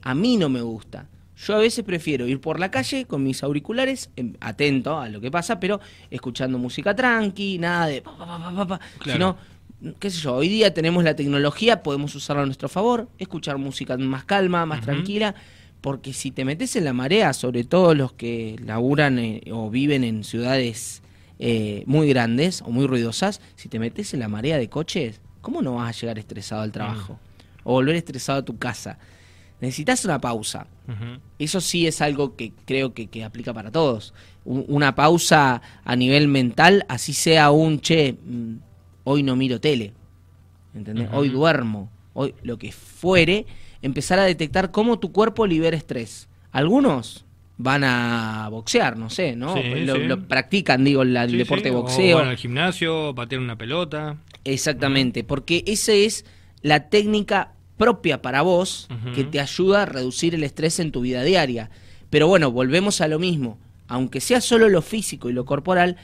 A 0.00 0.14
mí 0.14 0.38
no 0.38 0.48
me 0.48 0.62
gusta. 0.62 1.10
Yo 1.36 1.54
a 1.54 1.58
veces 1.58 1.84
prefiero 1.84 2.26
ir 2.26 2.40
por 2.40 2.58
la 2.58 2.70
calle 2.70 3.04
con 3.04 3.22
mis 3.22 3.42
auriculares, 3.42 4.10
em, 4.16 4.34
atento 4.40 4.98
a 4.98 5.08
lo 5.08 5.20
que 5.20 5.30
pasa, 5.30 5.60
pero 5.60 5.80
escuchando 6.10 6.58
música 6.58 6.96
tranqui, 6.96 7.58
nada 7.58 7.86
de 7.86 8.02
pa, 8.02 8.16
pa, 8.16 8.26
pa, 8.26 8.38
pa, 8.38 8.54
pa, 8.54 8.66
pa. 8.66 8.80
Claro. 8.98 9.36
Sino, 9.80 9.94
qué 9.98 10.10
sé 10.10 10.20
yo, 10.20 10.34
hoy 10.34 10.48
día 10.48 10.72
tenemos 10.72 11.04
la 11.04 11.14
tecnología, 11.14 11.82
podemos 11.82 12.14
usarla 12.14 12.42
a 12.42 12.46
nuestro 12.46 12.68
favor, 12.68 13.08
escuchar 13.18 13.58
música 13.58 13.96
más 13.98 14.24
calma, 14.24 14.64
más 14.64 14.80
tranquila, 14.80 15.34
porque 15.82 16.14
si 16.14 16.30
te 16.30 16.44
metes 16.44 16.74
en 16.76 16.84
la 16.84 16.94
marea, 16.94 17.34
sobre 17.34 17.64
todo 17.64 17.94
los 17.94 18.12
que 18.12 18.56
laburan 18.64 19.18
eh, 19.18 19.42
o 19.52 19.70
viven 19.70 20.04
en 20.04 20.24
ciudades 20.24 21.02
eh, 21.38 21.84
muy 21.86 22.08
grandes 22.08 22.62
o 22.62 22.70
muy 22.70 22.86
ruidosas, 22.86 23.42
si 23.56 23.68
te 23.68 23.78
metes 23.78 24.14
en 24.14 24.20
la 24.20 24.28
marea 24.28 24.56
de 24.56 24.70
coches, 24.70 25.20
¿cómo 25.42 25.60
no 25.60 25.74
vas 25.74 25.94
a 25.96 26.00
llegar 26.00 26.18
estresado 26.18 26.62
al 26.62 26.72
trabajo? 26.72 27.20
O 27.62 27.74
volver 27.74 27.94
estresado 27.96 28.38
a 28.38 28.44
tu 28.44 28.58
casa. 28.58 28.98
Necesitas 29.60 30.04
una 30.04 30.20
pausa. 30.20 30.66
Eso 31.38 31.60
sí 31.60 31.86
es 31.86 32.00
algo 32.02 32.36
que 32.36 32.52
creo 32.66 32.92
que, 32.94 33.06
que 33.08 33.24
aplica 33.24 33.52
para 33.54 33.70
todos. 33.72 34.12
Un- 34.44 34.64
una 34.68 34.94
pausa 34.94 35.62
a 35.84 35.96
nivel 35.96 36.28
mental, 36.28 36.84
así 36.88 37.12
sea 37.14 37.50
un, 37.50 37.80
che, 37.80 38.12
mm, 38.24 38.54
hoy 39.04 39.22
no 39.22 39.34
miro 39.34 39.60
tele, 39.60 39.92
¿entendés? 40.74 41.08
Hoy 41.12 41.28
duermo, 41.30 41.90
hoy 42.12 42.34
lo 42.42 42.58
que 42.58 42.70
fuere, 42.72 43.46
empezar 43.82 44.18
a 44.18 44.24
detectar 44.24 44.70
cómo 44.70 44.98
tu 44.98 45.10
cuerpo 45.12 45.46
libera 45.46 45.76
estrés. 45.76 46.28
Algunos 46.52 47.24
van 47.58 47.82
a 47.84 48.48
boxear, 48.50 48.96
no 48.98 49.08
sé, 49.08 49.34
¿no? 49.34 49.54
Sí, 49.54 49.62
lo, 49.86 49.96
sí. 49.96 50.02
lo 50.04 50.28
practican, 50.28 50.84
digo, 50.84 51.02
el 51.02 51.16
Sí, 51.30 51.36
deporte 51.38 51.70
de 51.70 51.76
o 51.76 51.80
boxeo. 51.82 52.18
van 52.18 52.28
al 52.28 52.36
gimnasio, 52.36 53.14
patear 53.14 53.40
una 53.40 53.56
pelota. 53.56 54.18
Exactamente, 54.44 55.24
porque 55.24 55.64
esa 55.66 55.92
es 55.92 56.24
la 56.62 56.88
técnica 56.88 57.52
propia 57.76 58.22
para 58.22 58.42
vos 58.42 58.88
que 59.14 59.24
te 59.24 59.40
ayuda 59.40 59.82
a 59.82 59.86
reducir 59.86 60.34
el 60.34 60.44
estrés 60.44 60.78
en 60.80 60.92
tu 60.92 61.00
vida 61.02 61.22
diaria. 61.22 61.70
Pero 62.10 62.28
bueno, 62.28 62.50
volvemos 62.50 63.00
a 63.00 63.08
lo 63.08 63.18
mismo. 63.18 63.58
Aunque 63.88 64.20
sea 64.20 64.40
solo 64.40 64.68
lo 64.68 64.82
físico 64.82 65.28
y 65.28 65.32
lo 65.32 65.44
corporal, 65.44 65.96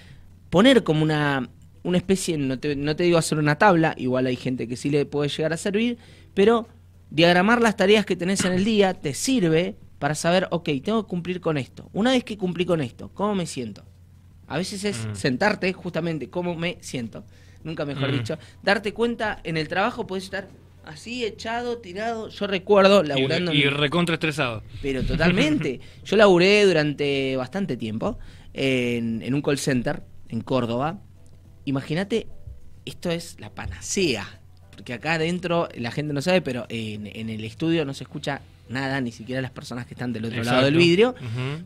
poner 0.51 0.85
como 0.85 1.03
una, 1.03 1.49
una 1.83 1.97
especie, 1.97 2.37
no 2.39 2.59
te, 2.59 2.77
no 2.77 2.95
te 2.95 3.05
digo 3.05 3.19
hacer 3.19 3.39
una 3.39 3.57
tabla, 3.57 3.95
igual 3.97 4.27
hay 4.27 4.37
gente 4.37 4.69
que 4.69 4.77
sí 4.77 4.91
le 4.91 5.05
puede 5.07 5.29
llegar 5.31 5.53
a 5.53 5.57
servir, 5.57 5.99
pero 6.35 6.69
diagramar 7.11 7.61
las 7.61 7.77
tareas 7.77 8.07
que 8.07 8.17
tenés 8.17 8.45
en 8.45 8.53
el 8.53 8.65
día 8.65 8.95
te 8.95 9.15
sirve 9.15 9.77
para 9.99 10.15
saber, 10.15 10.49
ok, 10.51 10.69
tengo 10.85 11.05
que 11.05 11.09
cumplir 11.09 11.41
con 11.41 11.57
esto. 11.59 11.89
Una 11.93 12.11
vez 12.13 12.25
que 12.25 12.37
cumplí 12.39 12.65
con 12.65 12.81
esto, 12.81 13.11
¿cómo 13.15 13.35
me 13.35 13.47
siento? 13.47 13.85
A 14.47 14.59
veces 14.59 14.85
es 14.85 15.07
Mm. 15.07 15.15
sentarte 15.15 15.73
justamente 15.73 16.29
cómo 16.29 16.55
me 16.55 16.79
siento. 16.81 17.25
Nunca 17.65 17.85
mejor 17.85 18.11
Mm. 18.11 18.13
dicho. 18.13 18.39
Darte 18.63 18.93
cuenta, 18.93 19.41
en 19.45 19.57
el 19.57 19.69
trabajo 19.69 20.07
puedes 20.07 20.25
estar 20.25 20.49
así, 20.85 21.25
echado, 21.25 21.79
tirado. 21.79 22.29
Yo 22.29 22.47
recuerdo 22.47 23.03
laburando... 23.03 23.53
Y, 23.53 23.59
y 23.59 23.63
en- 23.63 23.75
recontra 23.77 24.15
estresado. 24.15 24.63
pero 24.81 25.03
totalmente. 25.03 25.81
Yo 26.05 26.17
laburé 26.17 26.65
durante 26.65 27.37
bastante 27.37 27.77
tiempo 27.77 28.19
en, 28.55 29.23
en 29.23 29.35
un 29.35 29.43
call 29.43 29.59
center 29.59 30.03
en 30.29 30.41
Córdoba. 30.41 31.01
Imagínate, 31.65 32.27
esto 32.85 33.11
es 33.11 33.39
la 33.41 33.51
panacea. 33.55 34.41
Porque 34.73 34.95
acá 34.95 35.15
adentro 35.15 35.69
la 35.77 35.91
gente 35.91 36.13
no 36.13 36.23
sabe, 36.23 36.41
pero 36.43 36.67
en, 36.69 37.07
en 37.07 37.29
el 37.31 37.45
estudio 37.45 37.85
no 37.85 37.95
se 37.95 38.05
escucha 38.05 38.41
nada, 38.69 39.01
ni 39.01 39.13
siquiera 39.13 39.41
las 39.43 39.51
personas 39.51 39.87
que 39.87 39.95
están 39.95 40.13
del 40.13 40.25
otro 40.27 40.43
lado 40.45 40.63
del 40.65 40.77
vidrio. 40.77 41.15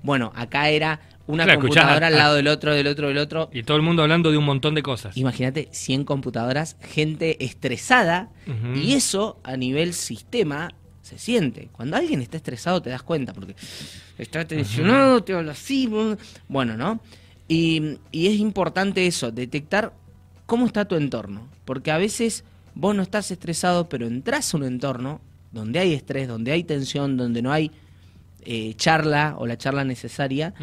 Bueno, 0.03 0.33
acá 0.35 0.69
era 0.71 1.01
una 1.27 1.45
Claro, 1.45 1.61
computadora 1.61 2.07
al 2.07 2.15
lado 2.15 2.35
del 2.37 2.49
otro, 2.49 2.75
del 2.75 2.87
otro, 2.87 3.09
del 3.09 3.19
otro. 3.19 3.51
Y 3.53 3.63
todo 3.63 3.77
el 3.77 3.83
mundo 3.83 4.03
hablando 4.03 4.31
de 4.31 4.39
un 4.39 4.45
montón 4.45 4.75
de 4.75 4.83
cosas. 4.83 5.17
Imagínate 5.17 5.69
100 5.73 6.05
computadoras, 6.05 6.77
gente 6.81 7.45
estresada, 7.45 8.31
y 8.75 8.93
eso 8.93 9.41
a 9.43 9.57
nivel 9.57 9.93
sistema 9.95 10.71
se 11.03 11.19
siente. 11.19 11.69
Cuando 11.73 11.97
alguien 11.97 12.21
está 12.21 12.37
estresado 12.37 12.83
te 12.83 12.91
das 12.91 13.03
cuenta, 13.03 13.33
porque 13.33 13.55
está 14.19 14.45
tensionado, 14.47 15.23
te 15.23 15.35
habla 15.35 15.53
así, 15.53 15.89
bueno, 16.49 16.77
¿no? 16.77 17.01
Y, 17.49 17.99
y 18.11 18.27
es 18.27 18.41
importante 18.41 19.07
eso, 19.07 19.31
detectar 19.31 19.93
cómo 20.47 20.67
está 20.67 20.85
tu 20.87 20.97
entorno, 20.97 21.49
porque 21.65 21.93
a 21.93 21.99
veces 21.99 22.45
vos 22.75 22.95
no 22.95 23.03
estás 23.03 23.31
estresado, 23.31 23.89
pero 23.89 24.07
entras 24.07 24.53
a 24.53 24.57
un 24.57 24.65
entorno 24.65 25.21
donde 25.53 25.79
hay 25.79 25.93
estrés, 25.95 26.29
donde 26.29 26.53
hay 26.53 26.65
tensión, 26.65 27.17
donde 27.17 27.43
no 27.43 27.53
hay 27.53 27.71
eh, 28.49 28.75
charla 28.77 29.35
o 29.39 29.47
la 29.47 29.59
charla 29.59 29.85
necesaria, 29.85 30.55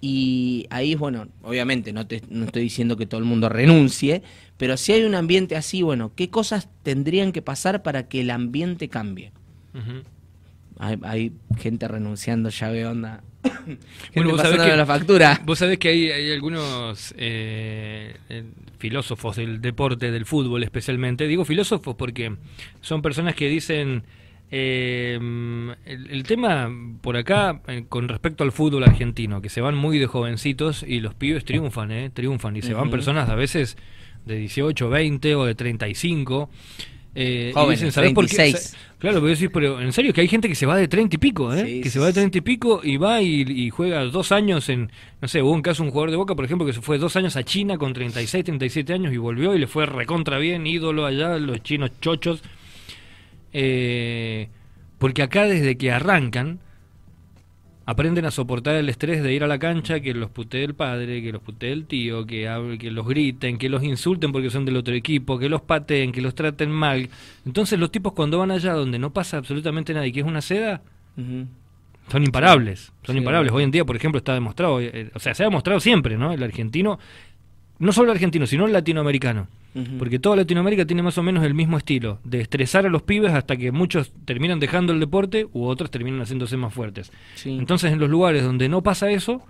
y 0.00 0.66
ahí, 0.70 0.94
bueno, 0.96 1.28
obviamente 1.42 1.92
no, 1.92 2.06
te, 2.06 2.22
no 2.30 2.46
estoy 2.46 2.62
diciendo 2.62 2.96
que 2.96 3.06
todo 3.06 3.20
el 3.20 3.26
mundo 3.26 3.48
renuncie, 3.48 4.22
pero 4.56 4.76
si 4.76 4.92
hay 4.92 5.04
un 5.04 5.14
ambiente 5.14 5.54
así, 5.54 5.82
bueno, 5.82 6.10
¿qué 6.16 6.30
cosas 6.30 6.68
tendrían 6.82 7.30
que 7.30 7.40
pasar 7.42 7.82
para 7.84 8.08
que 8.08 8.22
el 8.22 8.30
ambiente 8.30 8.88
cambie? 8.88 9.30
Hay, 10.80 10.98
hay 11.02 11.32
gente 11.58 11.86
renunciando, 11.88 12.48
ya 12.50 12.70
veo 12.70 12.90
onda. 12.90 13.22
Bueno, 14.14 14.30
vos 14.30 14.40
sabés 14.40 14.60
que- 14.62 14.76
la 14.76 14.86
factura. 14.86 15.40
Vos 15.44 15.58
sabés 15.58 15.78
que 15.78 15.88
hay, 15.88 16.10
hay 16.10 16.32
algunos 16.32 17.14
eh, 17.18 18.16
eh, 18.30 18.44
filósofos 18.78 19.36
del 19.36 19.60
deporte, 19.60 20.10
del 20.10 20.24
fútbol 20.24 20.62
especialmente. 20.64 21.26
Digo 21.28 21.44
filósofos 21.44 21.94
porque 21.94 22.34
son 22.80 23.00
personas 23.02 23.34
que 23.34 23.48
dicen... 23.48 24.02
eh, 24.50 25.18
el, 25.84 26.10
el 26.10 26.22
tema 26.22 26.70
por 27.02 27.16
acá 27.16 27.60
eh, 27.66 27.84
con 27.88 28.08
respecto 28.08 28.44
al 28.44 28.52
fútbol 28.52 28.84
argentino, 28.84 29.42
que 29.42 29.48
se 29.48 29.60
van 29.60 29.74
muy 29.74 29.98
de 29.98 30.06
jovencitos 30.06 30.84
y 30.86 31.00
los 31.00 31.14
pibes 31.14 31.44
triunfan, 31.44 31.90
¿eh? 31.92 32.10
Triunfan 32.10 32.56
y 32.56 32.62
se 32.62 32.74
van 32.74 32.90
personas 32.90 33.28
a 33.28 33.34
veces 33.34 33.76
de 34.24 34.36
18, 34.36 34.88
20 34.88 35.34
o 35.34 35.44
de 35.44 35.54
35. 35.54 36.48
Eh, 37.14 37.52
y 37.52 37.70
dicen, 37.70 37.90
¿sabés 37.90 38.12
por 38.12 38.26
qué? 38.26 38.36
36. 38.36 38.76
Claro, 38.98 39.20
pero 39.20 39.28
decís, 39.28 39.50
pero 39.52 39.80
en 39.80 39.92
serio 39.92 40.12
que 40.12 40.20
hay 40.20 40.28
gente 40.28 40.48
que 40.48 40.54
se 40.54 40.66
va 40.66 40.76
de 40.76 40.88
30 40.88 41.16
y 41.16 41.18
pico, 41.18 41.52
¿eh? 41.52 41.64
Sí, 41.66 41.80
que 41.80 41.90
se 41.90 41.98
va 41.98 42.06
de 42.06 42.12
sí. 42.12 42.20
30 42.20 42.38
y 42.38 42.40
pico 42.42 42.80
y 42.82 42.96
va 42.96 43.20
y, 43.20 43.42
y 43.42 43.70
juega 43.70 44.04
dos 44.04 44.30
años 44.30 44.68
en, 44.68 44.90
no 45.20 45.28
sé, 45.28 45.42
hubo 45.42 45.52
un 45.52 45.62
caso 45.62 45.82
un 45.82 45.90
jugador 45.90 46.10
de 46.10 46.16
Boca, 46.16 46.34
por 46.34 46.44
ejemplo, 46.44 46.66
que 46.66 46.72
se 46.72 46.80
fue 46.80 46.98
dos 46.98 47.16
años 47.16 47.36
a 47.36 47.42
China 47.42 47.76
con 47.76 47.92
36, 47.92 48.44
37 48.44 48.92
años 48.92 49.12
y 49.12 49.16
volvió 49.16 49.54
y 49.54 49.58
le 49.58 49.66
fue 49.66 49.84
recontra 49.86 50.38
bien, 50.38 50.66
ídolo 50.66 51.06
allá, 51.06 51.38
los 51.38 51.62
chinos 51.62 51.90
chochos. 52.00 52.42
Eh, 53.52 54.48
porque 54.98 55.22
acá 55.22 55.44
desde 55.44 55.76
que 55.76 55.90
arrancan, 55.92 56.58
aprenden 57.86 58.26
a 58.26 58.30
soportar 58.30 58.74
el 58.76 58.88
estrés 58.90 59.22
de 59.22 59.32
ir 59.32 59.42
a 59.42 59.46
la 59.46 59.58
cancha, 59.58 60.00
que 60.00 60.12
los 60.12 60.28
putee 60.28 60.64
el 60.64 60.74
padre, 60.74 61.22
que 61.22 61.32
los 61.32 61.40
putee 61.40 61.72
el 61.72 61.86
tío, 61.86 62.26
que, 62.26 62.46
hable- 62.46 62.76
que 62.78 62.90
los 62.90 63.06
griten, 63.06 63.56
que 63.56 63.70
los 63.70 63.82
insulten 63.82 64.30
porque 64.30 64.50
son 64.50 64.66
del 64.66 64.76
otro 64.76 64.94
equipo, 64.94 65.38
que 65.38 65.48
los 65.48 65.62
pateen, 65.62 66.12
que 66.12 66.20
los 66.20 66.34
traten 66.34 66.70
mal. 66.70 67.08
Entonces 67.46 67.78
los 67.78 67.90
tipos 67.90 68.12
cuando 68.12 68.38
van 68.38 68.50
allá 68.50 68.74
donde 68.74 68.98
no 68.98 69.10
pasa 69.14 69.38
absolutamente 69.38 69.94
nada 69.94 70.06
y 70.06 70.12
que 70.12 70.20
es 70.20 70.26
una 70.26 70.42
seda, 70.42 70.82
son 71.16 72.22
imparables, 72.24 72.92
son 73.04 73.14
Sí. 73.14 73.18
imparables. 73.18 73.52
Hoy 73.52 73.64
en 73.64 73.70
día, 73.70 73.84
por 73.86 73.96
ejemplo, 73.96 74.18
está 74.18 74.34
demostrado, 74.34 74.80
eh, 74.80 75.10
o 75.14 75.18
sea, 75.18 75.34
se 75.34 75.42
ha 75.42 75.46
demostrado 75.46 75.80
siempre, 75.80 76.16
¿no? 76.18 76.32
El 76.32 76.42
argentino, 76.42 76.98
no 77.78 77.92
solo 77.92 78.10
el 78.10 78.16
argentino, 78.16 78.46
sino 78.46 78.66
el 78.66 78.72
latinoamericano. 78.72 79.48
Porque 79.96 80.18
toda 80.18 80.34
Latinoamérica 80.34 80.86
tiene 80.86 81.04
más 81.04 81.18
o 81.18 81.22
menos 81.22 81.44
el 81.44 81.54
mismo 81.54 81.78
estilo, 81.78 82.18
de 82.24 82.40
estresar 82.40 82.84
a 82.84 82.88
los 82.88 83.02
pibes 83.02 83.32
hasta 83.32 83.56
que 83.56 83.70
muchos 83.70 84.12
terminan 84.24 84.58
dejando 84.58 84.92
el 84.92 84.98
deporte 84.98 85.46
u 85.52 85.66
otros 85.66 85.88
terminan 85.90 86.20
haciéndose 86.20 86.56
más 86.56 86.74
fuertes. 86.74 87.12
Sí. 87.36 87.50
Entonces, 87.50 87.92
en 87.92 88.00
los 88.00 88.10
lugares 88.10 88.42
donde 88.42 88.68
no 88.68 88.82
pasa 88.82 89.08
eso, 89.10 89.40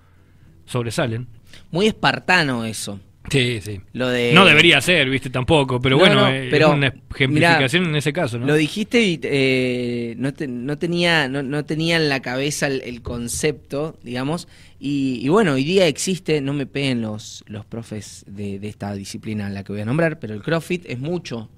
sobresalen. 0.66 1.28
Muy 1.70 1.87
espartano 1.87 2.66
eso. 2.66 3.00
Sí, 3.30 3.61
sí. 3.62 3.80
Lo 3.92 4.08
de... 4.08 4.32
No 4.32 4.44
debería 4.44 4.80
ser, 4.80 5.08
viste, 5.11 5.30
tampoco, 5.30 5.80
pero 5.80 5.97
No, 5.97 6.00
bueno, 6.00 6.14
no, 6.23 6.28
eh, 6.28 6.49
pero, 6.50 6.68
es 6.68 6.75
una 6.75 6.94
ejemplificación 7.14 7.87
en 7.87 7.97
ese 7.97 8.12
caso, 8.12 8.38
¿no? 8.38 8.47
Lo 8.47 8.54
dijiste 8.54 9.00
y 9.02 9.18
eh, 9.23 10.14
no, 10.18 10.32
te- 10.35 10.49
no 10.49 10.78
tenía 10.78 11.28
no, 11.28 11.42
no 11.42 11.64
tenía 11.64 11.97
en 11.97 12.08
la 12.08 12.20
cabeza 12.20 12.66
el, 12.66 12.80
el 12.82 13.02
concepto, 13.02 13.99
digamos, 14.02 14.49
y, 14.80 15.20
y 15.23 15.28
bueno, 15.28 15.52
hoy 15.54 15.64
día 15.64 15.87
existe, 15.87 16.40
no 16.40 16.52
me 16.54 16.66
peguen 16.66 17.02
los, 17.02 17.44
los 17.49 17.64
profes 17.64 18.25
de, 18.28 18.58
de 18.58 18.68
esta 18.68 18.92
disciplina 18.94 19.47
en 19.47 19.54
la 19.54 19.64
que 19.64 19.73
voy 19.73 19.82
a 19.82 19.85
nombrar, 19.85 20.18
pero 20.18 20.35
el 20.35 20.42
CrossFit 20.42 20.85
es 20.87 20.99
mucho, 20.99 21.49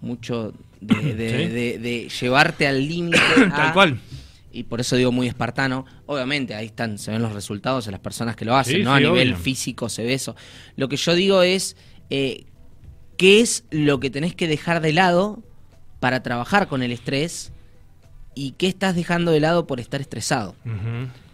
mucho 0.00 0.52
de, 0.80 1.14
de- 1.14 1.28
Sí. 1.46 1.46
de- 1.52 1.78
de 1.78 2.08
llevarte 2.20 2.66
al 2.66 2.86
límite. 2.86 3.18
Tal 3.50 3.72
cual. 3.72 3.98
Y 4.56 4.62
por 4.64 4.80
eso 4.80 4.94
digo 4.94 5.10
muy 5.10 5.26
espartano. 5.26 5.84
Obviamente, 6.06 6.54
ahí 6.54 6.66
están, 6.66 6.96
se 6.98 7.10
ven 7.10 7.20
los 7.20 7.32
resultados 7.32 7.86
de 7.86 7.90
las 7.90 8.00
personas 8.00 8.36
que 8.36 8.44
lo 8.44 8.56
hacen, 8.56 8.76
Sí, 8.76 8.82
¿no? 8.84 8.94
a 8.94 9.00
nivel 9.00 9.32
obvio. 9.32 9.42
físico 9.42 9.88
se 9.88 10.04
ve 10.04 10.14
eso. 10.14 10.36
Lo 10.76 10.88
que 10.88 10.96
yo 10.96 11.14
digo 11.14 11.42
es, 11.42 11.76
eh, 12.10 12.44
¿qué 13.16 13.40
es 13.40 13.64
lo 13.70 13.98
que 13.98 14.10
tenés 14.10 14.34
que 14.36 14.46
dejar 14.46 14.80
de 14.80 14.92
lado 14.92 15.42
para 15.98 16.22
trabajar 16.22 16.68
con 16.68 16.82
el 16.84 16.92
estrés? 16.92 17.50
¿Y 18.36 18.52
qué 18.52 18.68
estás 18.68 18.94
dejando 18.94 19.32
de 19.32 19.40
lado 19.40 19.66
por 19.66 19.80
estar 19.80 20.00
estresado? 20.00 20.54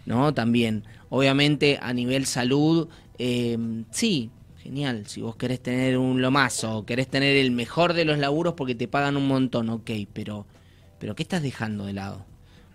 ¿no? 0.05 0.33
También, 0.33 0.83
obviamente 1.09 1.77
a 1.81 1.93
nivel 1.93 2.25
salud, 2.25 2.89
eh, 3.19 3.57
sí, 3.91 4.31
genial, 4.57 5.03
si 5.07 5.21
vos 5.21 5.35
querés 5.35 5.61
tener 5.61 5.97
un 5.99 6.21
lomazo, 6.23 6.85
querés 6.87 7.07
tener 7.07 7.37
el 7.37 7.51
mejor 7.51 7.93
de 7.93 8.05
los 8.05 8.17
laburos 8.17 8.55
porque 8.55 8.73
te 8.75 8.87
pagan 8.87 9.15
un 9.15 9.27
montón, 9.27 9.69
ok, 9.69 9.91
pero, 10.11 10.47
pero 10.99 11.13
¿qué 11.15 11.21
estás 11.23 11.43
dejando 11.43 11.85
de 11.85 11.93
lado? 11.93 12.25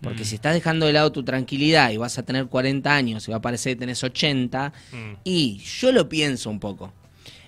Porque 0.01 0.21
Mm. 0.21 0.25
si 0.25 0.35
estás 0.35 0.53
dejando 0.53 0.85
de 0.85 0.93
lado 0.93 1.11
tu 1.11 1.23
tranquilidad 1.23 1.89
y 1.91 1.97
vas 1.97 2.17
a 2.19 2.23
tener 2.23 2.45
40 2.47 2.95
años 2.95 3.27
y 3.27 3.31
va 3.31 3.37
a 3.37 3.41
parecer 3.41 3.73
que 3.75 3.79
tenés 3.81 4.03
80, 4.03 4.71
Mm. 4.91 5.13
y 5.23 5.57
yo 5.57 5.91
lo 5.91 6.07
pienso 6.07 6.49
un 6.49 6.59
poco. 6.59 6.93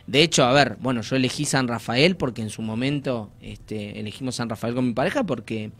De 0.08 0.24
hecho, 0.24 0.44
a 0.44 0.52
ver, 0.54 0.78
bueno, 0.82 1.02
yo 1.02 1.16
elegí 1.16 1.46
San 1.46 1.68
Rafael 1.68 2.16
porque 2.16 2.42
en 2.42 2.50
su 2.50 2.64
momento 2.64 3.30
este, 3.42 4.00
elegimos 4.00 4.36
San 4.36 4.50
Rafael 4.50 4.74
con 4.74 4.88
mi 4.88 4.94
pareja 4.94 5.24
porque 5.24 5.72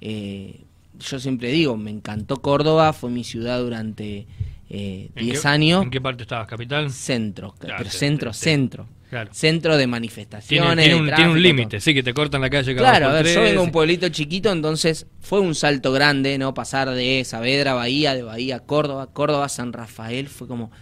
eh, 0.00 0.60
yo 0.98 1.18
siempre 1.20 1.48
digo, 1.50 1.76
me 1.76 1.90
encantó 1.90 2.38
Córdoba, 2.40 2.92
fue 2.92 3.10
mi 3.10 3.24
ciudad 3.24 3.60
durante 3.60 4.26
eh, 4.70 5.10
¿En 5.14 5.24
10 5.26 5.42
qué- 5.42 5.48
años. 5.48 5.82
¿En 5.84 5.90
qué 5.90 6.00
parte 6.00 6.22
estabas? 6.22 6.46
¿Capital? 6.48 6.90
Centro, 6.90 7.54
Claro, 7.58 7.74
pero 7.78 7.90
centro, 7.90 8.32
centro. 8.32 8.86
Claro. 9.14 9.30
Centro 9.32 9.76
de 9.76 9.86
manifestaciones. 9.86 10.84
tiene 10.84 11.00
un, 11.00 11.14
tiene 11.14 11.38
límite, 11.38 11.80
sí, 11.80 11.94
que 11.94 12.02
te 12.02 12.12
cortan 12.12 12.40
la 12.40 12.50
calle 12.50 12.74
cada 12.74 12.90
Claro, 12.90 13.08
a 13.10 13.12
ver, 13.12 13.26
yo 13.26 13.42
vengo 13.42 13.60
de 13.60 13.66
un 13.66 13.70
pueblito 13.70 14.08
chiquito, 14.08 14.50
entonces 14.50 15.06
fue 15.20 15.38
un 15.40 15.54
salto 15.54 15.92
grande, 15.92 16.36
¿no? 16.36 16.52
Pasar 16.54 16.90
de 16.90 17.22
Saavedra, 17.24 17.74
Bahía, 17.74 18.14
de 18.16 18.22
Bahía 18.24 18.56
a 18.56 18.60
Córdoba, 18.60 19.08
Córdoba, 19.12 19.48
San 19.48 19.72
Rafael, 19.72 20.28
fue 20.28 20.48
como, 20.48 20.72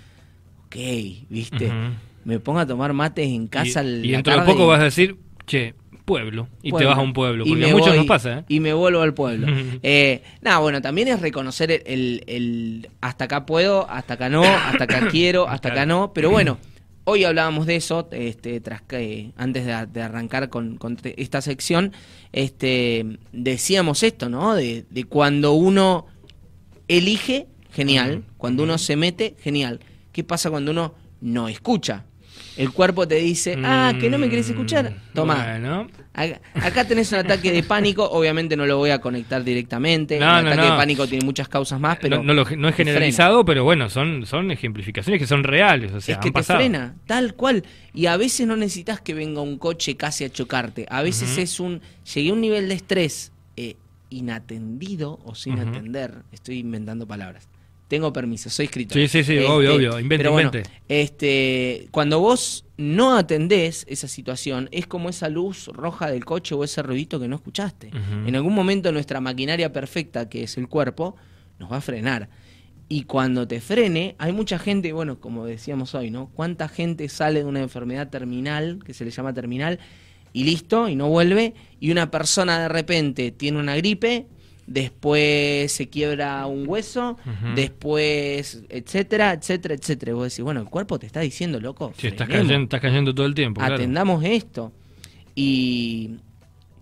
ok, 0.66 0.76
¿viste? 1.28 1.70
Me 2.24 2.38
pongo 2.40 2.60
a 2.60 2.66
tomar 2.66 2.92
mates 2.94 3.26
en 3.28 3.48
casa 3.48 3.82
y, 3.82 3.86
al- 3.86 4.04
y 4.06 4.10
dentro 4.12 4.34
de 4.40 4.42
poco 4.46 4.66
vas 4.66 4.80
a 4.80 4.84
decir, 4.84 5.16
che, 5.46 5.74
pueblo. 6.04 6.48
Y 6.62 6.72
te 6.72 6.84
vas 6.84 6.96
a 6.98 7.00
un 7.00 7.12
pueblo. 7.12 7.44
Y 7.46 7.50
Porque 7.50 7.70
a 7.70 7.72
muchos 7.74 7.88
voy- 7.88 7.96
nos 7.98 8.06
pasa, 8.06 8.38
¿eh? 8.38 8.44
Y 8.48 8.60
me 8.60 8.72
vuelvo 8.72 9.02
al 9.02 9.12
pueblo. 9.12 9.46
eh, 9.82 10.22
nada, 10.40 10.58
bueno, 10.58 10.80
también 10.80 11.08
es 11.08 11.20
reconocer 11.20 11.70
el, 11.70 11.82
el- 11.86 12.24
el 12.26 12.88
hasta 13.02 13.24
acá 13.24 13.44
puedo, 13.44 13.88
hasta 13.90 14.14
acá 14.14 14.28
no, 14.28 14.42
hasta 14.42 14.84
acá 14.84 15.08
quiero, 15.10 15.48
hasta 15.48 15.68
acá 15.70 15.84
no. 15.86 16.12
Pero 16.14 16.30
bueno, 16.30 16.58
hoy 17.04 17.24
hablábamos 17.24 17.66
de 17.66 17.76
eso, 17.76 18.08
este, 18.12 18.60
tras 18.60 18.82
que, 18.82 19.32
antes 19.36 19.66
de, 19.66 19.86
de 19.86 20.02
arrancar 20.02 20.48
con, 20.48 20.76
con 20.76 20.98
esta 21.04 21.40
sección, 21.40 21.92
este, 22.32 23.18
decíamos 23.32 24.02
esto, 24.02 24.28
¿no? 24.28 24.54
De, 24.54 24.84
de 24.88 25.04
cuando 25.04 25.52
uno 25.52 26.06
elige, 26.88 27.46
genial. 27.70 28.24
Cuando 28.36 28.62
uno 28.62 28.78
se 28.78 28.96
mete, 28.96 29.36
genial. 29.40 29.80
¿Qué 30.12 30.24
pasa 30.24 30.50
cuando 30.50 30.70
uno 30.70 30.94
no 31.20 31.48
escucha? 31.48 32.04
El 32.56 32.70
cuerpo 32.72 33.08
te 33.08 33.14
dice, 33.16 33.56
ah, 33.64 33.94
que 33.98 34.10
no 34.10 34.18
me 34.18 34.28
querés 34.28 34.48
escuchar. 34.50 34.90
Mm, 34.90 35.14
Toma, 35.14 35.34
Bueno, 35.52 35.88
Acá, 36.14 36.40
acá 36.54 36.84
tenés 36.86 37.10
un 37.12 37.20
ataque 37.20 37.50
de 37.50 37.62
pánico, 37.62 38.04
obviamente 38.04 38.54
no 38.54 38.66
lo 38.66 38.76
voy 38.76 38.90
a 38.90 39.00
conectar 39.00 39.42
directamente. 39.42 40.18
No, 40.18 40.38
el 40.38 40.44
no, 40.44 40.50
ataque 40.50 40.66
no. 40.68 40.72
de 40.72 40.78
pánico 40.78 41.06
tiene 41.06 41.24
muchas 41.24 41.48
causas 41.48 41.80
más, 41.80 41.96
pero 42.02 42.22
no, 42.22 42.34
lo- 42.34 42.42
es 42.42 42.48
frena. 42.48 42.72
generalizado, 42.72 43.44
pero 43.46 43.64
bueno, 43.64 43.88
son, 43.88 44.26
son 44.26 44.50
ejemplificaciones 44.50 45.18
que 45.18 45.26
son 45.26 45.42
reales. 45.42 45.92
O 45.92 46.00
sea, 46.02 46.16
es 46.16 46.20
que 46.20 46.28
han 46.28 46.34
te 46.34 46.42
frena, 46.42 46.94
tal 47.06 47.32
cual. 47.34 47.64
Y 47.94 48.06
a 48.06 48.18
veces 48.18 48.46
no 48.46 48.56
necesitas 48.56 49.00
que 49.00 49.14
venga 49.14 49.40
un 49.40 49.56
coche 49.56 49.96
casi 49.96 50.24
a 50.24 50.28
chocarte. 50.30 50.86
A 50.90 51.02
veces 51.02 51.38
es 51.38 51.58
un. 51.60 51.80
Llegué 52.14 52.28
a 52.28 52.32
un 52.34 52.42
nivel 52.42 52.68
de 52.68 52.74
estrés 52.74 53.32
eh, 53.56 53.76
inatendido 54.10 55.18
o 55.24 55.34
sin 55.34 55.58
atender. 55.58 56.14
Estoy 56.32 56.58
inventando 56.58 57.06
palabras. 57.06 57.48
Tengo 57.92 58.10
permiso, 58.10 58.48
soy 58.48 58.64
escritor. 58.64 58.94
Sí, 58.94 59.06
sí, 59.06 59.22
sí, 59.22 59.36
obvio, 59.40 59.74
obvio. 59.74 60.00
Invente, 60.00 60.16
pero 60.16 60.32
bueno, 60.32 60.48
invente. 60.48 60.70
este, 60.88 61.88
cuando 61.90 62.20
vos 62.20 62.64
no 62.78 63.18
atendés 63.18 63.84
esa 63.86 64.08
situación, 64.08 64.70
es 64.72 64.86
como 64.86 65.10
esa 65.10 65.28
luz 65.28 65.66
roja 65.66 66.10
del 66.10 66.24
coche 66.24 66.54
o 66.54 66.64
ese 66.64 66.82
ruidito 66.82 67.20
que 67.20 67.28
no 67.28 67.36
escuchaste. 67.36 67.90
En 68.26 68.34
algún 68.34 68.54
momento 68.54 68.92
nuestra 68.92 69.20
maquinaria 69.20 69.74
perfecta, 69.74 70.26
que 70.30 70.44
es 70.44 70.56
el 70.56 70.68
cuerpo, 70.68 71.16
nos 71.58 71.70
va 71.70 71.76
a 71.76 71.80
frenar. 71.82 72.30
Y 72.88 73.02
cuando 73.02 73.46
te 73.46 73.60
frene, 73.60 74.16
hay 74.16 74.32
mucha 74.32 74.58
gente, 74.58 74.90
bueno, 74.94 75.20
como 75.20 75.44
decíamos 75.44 75.94
hoy, 75.94 76.10
¿no? 76.10 76.30
¿Cuánta 76.32 76.68
gente 76.68 77.10
sale 77.10 77.40
de 77.40 77.44
una 77.44 77.60
enfermedad 77.60 78.08
terminal, 78.08 78.78
que 78.86 78.94
se 78.94 79.04
le 79.04 79.10
llama 79.10 79.34
terminal, 79.34 79.78
y 80.32 80.44
listo, 80.44 80.88
y 80.88 80.96
no 80.96 81.10
vuelve? 81.10 81.52
Y 81.78 81.90
una 81.90 82.10
persona 82.10 82.58
de 82.58 82.68
repente 82.70 83.32
tiene 83.32 83.58
una 83.58 83.76
gripe, 83.76 84.28
después 84.66 85.72
se 85.72 85.88
quiebra 85.88 86.46
un 86.46 86.68
hueso, 86.68 87.16
después, 87.54 88.62
etcétera, 88.68 89.32
etcétera, 89.32 89.74
etcétera. 89.74 90.10
Y 90.12 90.14
vos 90.14 90.24
decís, 90.24 90.44
bueno, 90.44 90.60
el 90.60 90.66
cuerpo 90.68 90.98
te 90.98 91.06
está 91.06 91.20
diciendo, 91.20 91.60
loco, 91.60 91.92
Sí, 91.96 92.08
estás 92.08 92.28
cayendo, 92.28 92.54
estás 92.54 92.80
cayendo 92.80 93.14
todo 93.14 93.26
el 93.26 93.34
tiempo. 93.34 93.58
claro. 93.60 93.74
atendamos 93.74 94.24
esto. 94.24 94.72
Y 95.34 96.16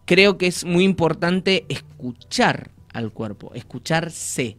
creo 0.04 0.36
que 0.38 0.46
es 0.48 0.64
muy 0.64 0.84
importante 0.84 1.64
escuchar 1.68 2.70
al 2.92 3.12
cuerpo, 3.12 3.52
escucharse. 3.54 4.56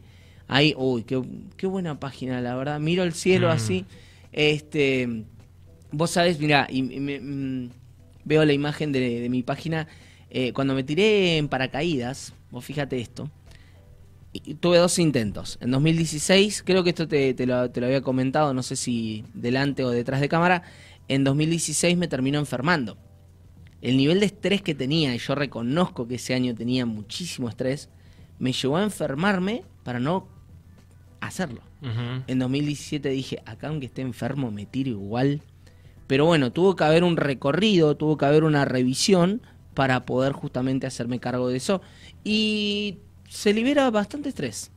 Ahí, 0.47 0.73
uy, 0.77 1.03
qué, 1.03 1.21
qué 1.57 1.67
buena 1.67 1.99
página, 1.99 2.41
la 2.41 2.55
verdad. 2.55 2.79
Miro 2.79 3.03
el 3.03 3.13
cielo 3.13 3.47
Mm. 3.47 3.51
así. 3.51 3.85
Este, 4.31 5.23
vos 5.91 6.09
sabés, 6.11 6.39
mira, 6.39 6.67
y, 6.69 6.79
y 6.79 6.99
me- 6.99 7.19
mm, 7.19 7.69
veo 8.25 8.45
la 8.45 8.53
imagen 8.53 8.91
de, 8.91 9.19
de 9.21 9.29
mi 9.29 9.43
página. 9.43 9.87
Eh, 10.31 10.53
cuando 10.53 10.73
me 10.73 10.83
tiré 10.83 11.37
en 11.37 11.47
paracaídas, 11.47 12.33
vos 12.49 12.63
fíjate 12.63 12.99
esto. 12.99 13.29
y 14.33 14.55
tuve 14.55 14.77
dos 14.77 14.97
intentos. 14.97 15.57
En 15.61 15.71
2016, 15.71 16.63
creo 16.65 16.83
que 16.83 16.91
esto 16.91 17.07
te, 17.07 17.33
te 17.33 17.45
lo, 17.45 17.69
te 17.69 17.81
lo 17.81 17.87
había 17.87 18.01
comentado, 18.01 18.53
no 18.53 18.63
sé 18.63 18.75
si 18.77 19.25
delante 19.33 19.83
o 19.83 19.89
detrás 19.89 20.21
de 20.21 20.29
cámara. 20.29 20.63
En 21.09 21.25
2016 21.25 21.97
me 21.97 22.07
terminó 22.07 22.39
enfermando. 22.39 22.97
El 23.81 23.97
nivel 23.97 24.19
de 24.19 24.27
estrés 24.27 24.61
que 24.61 24.75
tenía, 24.75 25.13
y 25.13 25.17
yo 25.17 25.35
reconozco 25.35 26.07
que 26.07 26.15
ese 26.15 26.33
año 26.33 26.55
tenía 26.55 26.85
muchísimo 26.85 27.49
estrés, 27.49 27.89
me 28.39 28.53
llevó 28.53 28.77
a 28.77 28.83
enfermarme 28.83 29.63
para 29.83 29.99
no 29.99 30.27
hacerlo. 31.19 31.61
En 32.27 32.37
2017 32.37 33.09
dije, 33.09 33.41
acá 33.45 33.69
aunque 33.69 33.87
esté 33.87 34.01
enfermo 34.01 34.51
me 34.51 34.65
tiro 34.67 34.91
igual. 34.91 35.41
Pero 36.05 36.25
bueno, 36.25 36.51
tuvo 36.51 36.75
que 36.75 36.83
haber 36.83 37.03
un 37.03 37.17
recorrido, 37.17 37.97
tuvo 37.97 38.17
que 38.17 38.25
haber 38.25 38.43
una 38.43 38.65
revisión 38.65 39.41
para 39.73 40.05
poder 40.05 40.33
justamente 40.33 40.85
hacerme 40.87 41.19
cargo 41.19 41.47
de 41.49 41.57
eso. 41.57 41.81
Y 42.23 42.97
se 43.29 43.53
libera 43.53 43.89
bastante 43.91 44.29
estrés. 44.29 44.71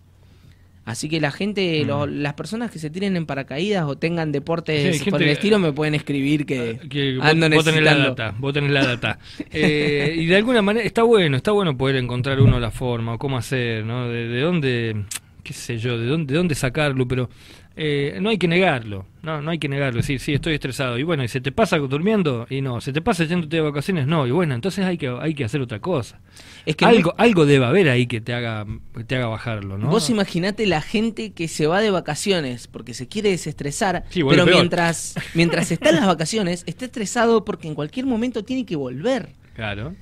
Así 0.86 1.08
que 1.08 1.18
la 1.18 1.30
gente, 1.30 1.82
Mm. 1.82 1.86
lo- 1.88 2.06
las 2.06 2.34
personas 2.34 2.70
que 2.70 2.78
se 2.78 2.90
tiren 2.90 3.16
en 3.16 3.24
paracaídas 3.24 3.84
o 3.86 3.96
tengan 3.96 4.32
deportes 4.32 4.98
Sí, 5.00 5.10
por 5.10 5.22
el 5.22 5.30
estilo 5.30 5.58
me 5.58 5.72
pueden 5.72 5.94
escribir 5.94 6.44
que, 6.44 6.78
que 6.90 7.16
vos, 7.16 7.24
ando 7.26 7.48
vos 7.50 7.64
tenés 7.64 7.82
la 7.82 7.96
data, 7.96 8.34
vos 8.38 8.52
tenés 8.52 8.70
la 8.70 8.84
data. 8.84 9.18
Eh, 9.50 10.14
y 10.18 10.26
de 10.26 10.36
alguna 10.36 10.60
manera 10.60 10.84
está 10.84 11.02
bueno, 11.02 11.38
está 11.38 11.52
bueno 11.52 11.74
poder 11.76 11.96
encontrar 11.96 12.38
uno 12.40 12.60
la 12.60 12.70
forma 12.70 13.14
o 13.14 13.18
cómo 13.18 13.38
hacer, 13.38 13.84
¿no? 13.86 14.08
De, 14.08 14.28
de 14.28 14.40
dónde, 14.42 15.04
qué 15.42 15.54
sé 15.54 15.78
yo, 15.78 15.98
de 15.98 16.06
dónde, 16.06 16.32
de 16.32 16.36
dónde 16.38 16.54
sacarlo, 16.54 17.08
pero 17.08 17.30
eh, 17.76 18.18
no 18.20 18.28
hay 18.28 18.38
que 18.38 18.46
negarlo, 18.46 19.04
no, 19.22 19.42
no 19.42 19.50
hay 19.50 19.58
que 19.58 19.68
negarlo, 19.68 20.00
sí, 20.02 20.20
sí, 20.20 20.32
estoy 20.32 20.54
estresado. 20.54 20.96
Y 20.96 21.02
bueno, 21.02 21.24
y 21.24 21.28
se 21.28 21.40
te 21.40 21.50
pasa 21.50 21.76
durmiendo 21.78 22.46
y 22.48 22.60
no, 22.60 22.80
se 22.80 22.92
te 22.92 23.02
pasa 23.02 23.24
yéndote 23.24 23.56
de 23.56 23.62
vacaciones, 23.62 24.06
no, 24.06 24.28
y 24.28 24.30
bueno, 24.30 24.54
entonces 24.54 24.84
hay 24.84 24.96
que, 24.96 25.08
hay 25.08 25.34
que 25.34 25.44
hacer 25.44 25.60
otra 25.60 25.80
cosa. 25.80 26.20
Es 26.66 26.76
que 26.76 26.84
algo, 26.84 27.14
algo 27.18 27.46
debe 27.46 27.64
haber 27.64 27.88
ahí 27.88 28.06
que 28.06 28.20
te 28.20 28.32
haga, 28.32 28.64
que 28.96 29.02
te 29.02 29.16
haga 29.16 29.26
bajarlo, 29.26 29.76
¿no? 29.76 29.88
Vos 29.88 30.08
imaginate 30.08 30.66
la 30.66 30.82
gente 30.82 31.32
que 31.32 31.48
se 31.48 31.66
va 31.66 31.80
de 31.80 31.90
vacaciones 31.90 32.68
porque 32.68 32.94
se 32.94 33.08
quiere 33.08 33.30
desestresar, 33.30 34.04
Sí, 34.08 34.22
pero 34.22 34.46
mientras, 34.46 35.14
mientras 35.34 35.72
está 35.72 35.90
en 35.90 35.96
las 35.96 36.06
vacaciones, 36.06 36.62
está 36.66 36.84
estresado 36.84 37.44
porque 37.44 37.66
en 37.66 37.74
cualquier 37.74 38.06
momento 38.06 38.44
tiene 38.44 38.64
que 38.64 38.76
volver. 38.76 39.30
Claro. 39.54 39.94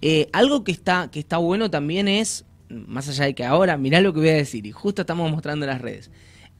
Eh, 0.00 0.28
algo 0.32 0.64
que 0.64 0.72
está, 0.72 1.08
que 1.12 1.20
está 1.20 1.36
bueno 1.36 1.70
también 1.70 2.08
es, 2.08 2.44
más 2.68 3.08
allá 3.08 3.26
de 3.26 3.34
que 3.34 3.44
ahora, 3.44 3.76
mirá 3.76 4.00
lo 4.00 4.12
que 4.12 4.18
voy 4.18 4.30
a 4.30 4.34
decir, 4.34 4.66
y 4.66 4.72
justo 4.72 5.02
estamos 5.02 5.30
mostrando 5.30 5.66
en 5.66 5.70
las 5.70 5.80
redes. 5.80 6.10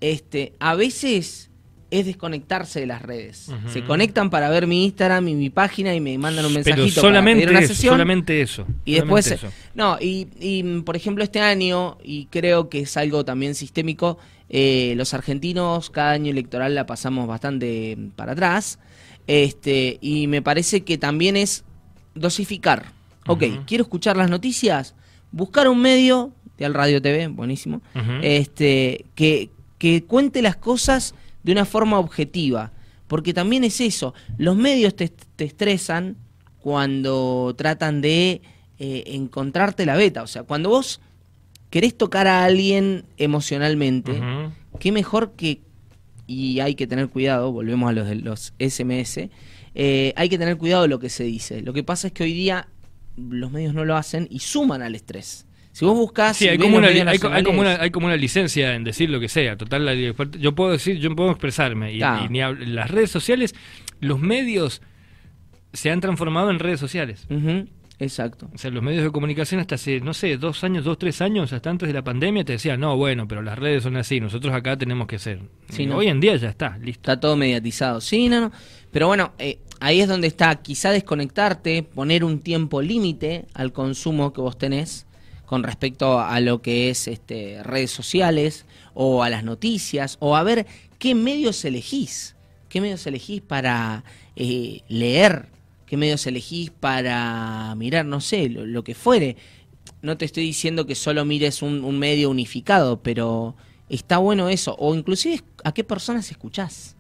Este, 0.03 0.53
a 0.59 0.75
veces 0.75 1.49
es 1.93 2.07
desconectarse 2.07 2.81
de 2.81 2.87
las 2.87 3.03
redes. 3.03 3.51
Se 3.67 3.85
conectan 3.85 4.31
para 4.31 4.49
ver 4.49 4.67
mi 4.67 4.85
Instagram 4.85 5.29
y 5.29 5.35
mi 5.35 5.49
página 5.49 5.95
y 5.95 6.01
me 6.01 6.17
mandan 6.19 6.47
un 6.47 6.55
mensajito 6.55 6.83
Pero 6.83 6.95
para 6.95 7.01
solamente 7.03 7.43
pedir 7.43 7.51
una 7.51 7.61
eso, 7.61 7.75
sesión. 7.75 7.95
solamente 7.95 8.41
eso. 8.41 8.67
Y 8.85 8.95
después, 8.95 9.31
eso. 9.31 9.49
no, 9.75 9.99
y, 10.01 10.27
y, 10.41 10.81
por 10.81 10.97
ejemplo 10.97 11.23
este 11.23 11.41
año, 11.41 11.99
y 12.03 12.27
creo 12.27 12.69
que 12.69 12.81
es 12.81 12.97
algo 12.97 13.25
también 13.25 13.55
sistémico, 13.55 14.19
eh, 14.49 14.95
los 14.97 15.15
argentinos 15.15 15.91
cada 15.91 16.13
año 16.13 16.31
electoral 16.33 16.75
la 16.75 16.87
pasamos 16.87 17.29
bastante 17.29 17.97
para 18.17 18.33
atrás, 18.33 18.79
este, 19.27 19.99
y 20.01 20.27
me 20.27 20.43
parece 20.43 20.83
que 20.83 20.99
también 20.99 21.37
es 21.37 21.63
dosificar. 22.15 22.87
Ok, 23.27 23.45
quiero 23.67 23.83
escuchar 23.83 24.17
las 24.17 24.31
noticias, 24.31 24.95
buscar 25.31 25.69
un 25.69 25.81
medio, 25.81 26.33
de 26.59 26.65
al 26.65 26.75
Radio 26.75 27.01
TV, 27.01 27.29
buenísimo, 27.29 27.83
este, 28.23 29.05
que, 29.15 29.51
que 29.83 30.05
cuente 30.05 30.43
las 30.43 30.55
cosas 30.55 31.13
de 31.43 31.51
una 31.51 31.65
forma 31.65 31.99
objetiva. 31.99 32.71
Porque 33.09 33.35
también 33.35 33.65
es 33.65 33.81
eso, 33.81 34.15
los 34.39 34.55
medios 34.55 34.95
te, 34.95 35.09
te 35.09 35.45
estresan 35.45 36.15
cuando 36.61 37.53
tratan 37.59 38.01
de 38.01 38.43
eh, 38.79 39.03
encontrarte 39.09 39.85
la 39.85 39.97
beta. 39.97 40.23
O 40.23 40.29
sea, 40.29 40.45
cuando 40.45 40.69
vos 40.69 41.01
querés 41.69 41.99
tocar 41.99 42.29
a 42.29 42.45
alguien 42.45 43.07
emocionalmente, 43.17 44.13
Ujú. 44.13 44.79
qué 44.79 44.93
mejor 44.93 45.33
que, 45.33 45.63
y 46.29 46.61
hay 46.61 46.77
que 46.77 46.87
tener 46.87 47.09
cuidado, 47.09 47.51
volvemos 47.51 47.91
a 47.91 47.93
los 47.93 48.17
los 48.23 48.55
SMS, 48.61 49.31
eh, 49.75 50.13
hay 50.15 50.29
que 50.29 50.39
tener 50.39 50.59
cuidado 50.59 50.83
de 50.83 50.89
lo 50.91 51.01
que 51.01 51.11
se 51.11 51.25
dice. 51.25 51.61
Lo 51.61 51.73
que 51.73 51.83
pasa 51.83 52.07
es 52.07 52.13
que 52.13 52.23
hoy 52.23 52.35
día 52.35 52.69
los 53.17 53.51
medios 53.51 53.75
no 53.75 53.85
lo 53.85 53.97
hacen 53.97 54.29
y 54.31 54.39
suman 54.39 54.81
al 54.81 54.95
estrés. 54.95 55.45
Si 55.73 55.85
vos 55.87 55.95
buscás... 55.97 56.37
Sí, 56.37 56.49
hay 56.49 56.59
como, 56.59 56.77
una, 56.77 56.89
hay, 56.89 57.01
hay 57.01 57.19
como 57.43 57.61
una, 57.61 57.81
hay 57.81 57.91
como 57.91 58.07
una 58.07 58.17
licencia 58.17 58.75
en 58.75 58.85
decir 58.85 59.09
lo 59.11 59.19
que 59.21 59.29
sea. 59.29 59.57
Total, 59.57 59.85
la 59.85 59.95
yo 59.95 60.55
puedo 60.55 60.71
decir, 60.73 60.99
yo 60.99 61.15
puedo 61.17 61.31
expresarme. 61.31 61.95
Y, 61.95 61.99
Claro. 61.99 62.25
y 62.27 62.29
ni 62.29 62.39
hab- 62.41 62.59
las 62.59 62.91
redes 62.91 63.11
sociales, 63.11 63.55
los 64.01 64.21
medios 64.21 64.83
se 65.73 65.91
han 65.91 66.01
transformado 66.01 66.51
en 66.51 66.59
redes 66.59 66.79
sociales. 66.79 67.27
Exacto. 67.99 68.51
O 68.53 68.59
sea, 68.59 68.71
los 68.71 68.83
medios 68.83 69.05
de 69.05 69.11
comunicación 69.13 69.61
hasta 69.61 69.77
hace, 69.77 70.01
no 70.01 70.13
sé, 70.13 70.37
dos 70.37 70.65
años, 70.65 70.85
dos, 70.85 70.99
tres 70.99 71.23
años, 71.23 71.53
hasta 71.53 71.71
antes 71.71 71.87
de 71.87 71.93
la 71.95 72.03
pandemia, 72.03 72.45
te 72.45 72.53
decían, 72.53 72.81
no, 72.81 72.97
bueno, 72.97 73.29
pero 73.29 73.43
las 73.43 73.59
redes 73.59 73.85
son 73.85 73.97
así, 73.97 74.19
nosotros 74.21 74.53
acá 74.53 74.77
tenemos 74.77 75.07
que 75.07 75.19
ser. 75.19 75.39
Sí, 75.69 75.85
Y 75.85 75.87
no. 75.87 75.97
Hoy 75.99 76.09
en 76.09 76.19
día 76.21 76.35
ya 76.37 76.49
está, 76.49 76.77
listo. 76.79 77.01
Está 77.13 77.21
todo 77.21 77.37
mediatizado. 77.37 78.01
Sí, 78.01 78.29
no, 78.29 78.41
no. 78.41 78.53
Pero 78.91 79.07
bueno, 79.07 79.33
eh, 79.39 79.59
ahí 79.81 80.01
es 80.01 80.09
donde 80.09 80.27
está 80.27 80.55
quizá 80.57 80.91
desconectarte, 80.91 81.83
poner 81.85 82.25
un 82.25 82.41
tiempo 82.41 82.83
límite 82.83 83.47
al 83.55 83.73
consumo 83.73 84.33
que 84.33 84.41
vos 84.41 84.59
tenés 84.59 85.07
con 85.53 85.65
respecto 85.65 86.19
a 86.19 86.41
lo 86.41 86.63
que 86.63 86.89
es 86.89 87.07
este, 87.07 87.63
redes 87.63 87.91
sociales 87.91 88.65
o 88.95 89.23
a 89.23 89.29
las 89.29 89.45
noticias 89.45 90.17
o 90.19 90.35
a 90.35 90.43
ver 90.43 90.67
qué 90.99 91.15
medios 91.15 91.67
elegís. 91.67 92.37
¿Qué 92.71 92.81
medios 92.81 93.07
elegís 93.07 93.43
para 93.43 94.03
eh, 94.35 94.81
leer? 94.89 95.51
¿Qué 95.85 95.99
medios 95.99 96.27
elegís 96.27 96.71
para 96.71 97.75
mirar? 97.75 98.07
No 98.07 98.23
sé, 98.23 98.49
lo, 98.49 98.65
lo 98.65 98.83
que 98.83 98.95
fuere. 98.95 99.37
No 100.01 100.17
te 100.17 100.25
estoy 100.25 100.45
diciendo 100.45 100.87
que 100.87 100.95
solo 100.95 101.27
mires 101.27 101.61
un, 101.61 101.85
un 101.85 101.99
medio 101.99 102.31
unificado, 102.31 103.03
pero 103.03 103.55
está 103.91 104.17
bueno 104.17 104.49
eso. 104.49 104.75
O 104.79 104.95
inclusive 104.95 105.43
a 105.65 105.75
qué 105.75 105.85
personas 105.85 106.31
escuchás. 106.31 106.97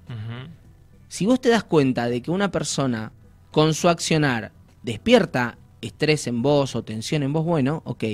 Si 1.09 1.25
vos 1.25 1.41
te 1.41 1.49
das 1.49 1.65
cuenta 1.65 2.07
de 2.11 2.21
que 2.21 2.31
una 2.31 2.51
persona 2.51 3.13
con 3.51 3.73
su 3.73 3.89
accionar 3.89 4.53
despierta 4.83 5.57
estrés 5.81 6.27
en 6.27 6.43
vos 6.43 6.77
o 6.77 6.85
tensión 6.85 7.23
en 7.23 7.33
vos, 7.33 7.47
bueno, 7.47 7.81
ok. 7.87 8.05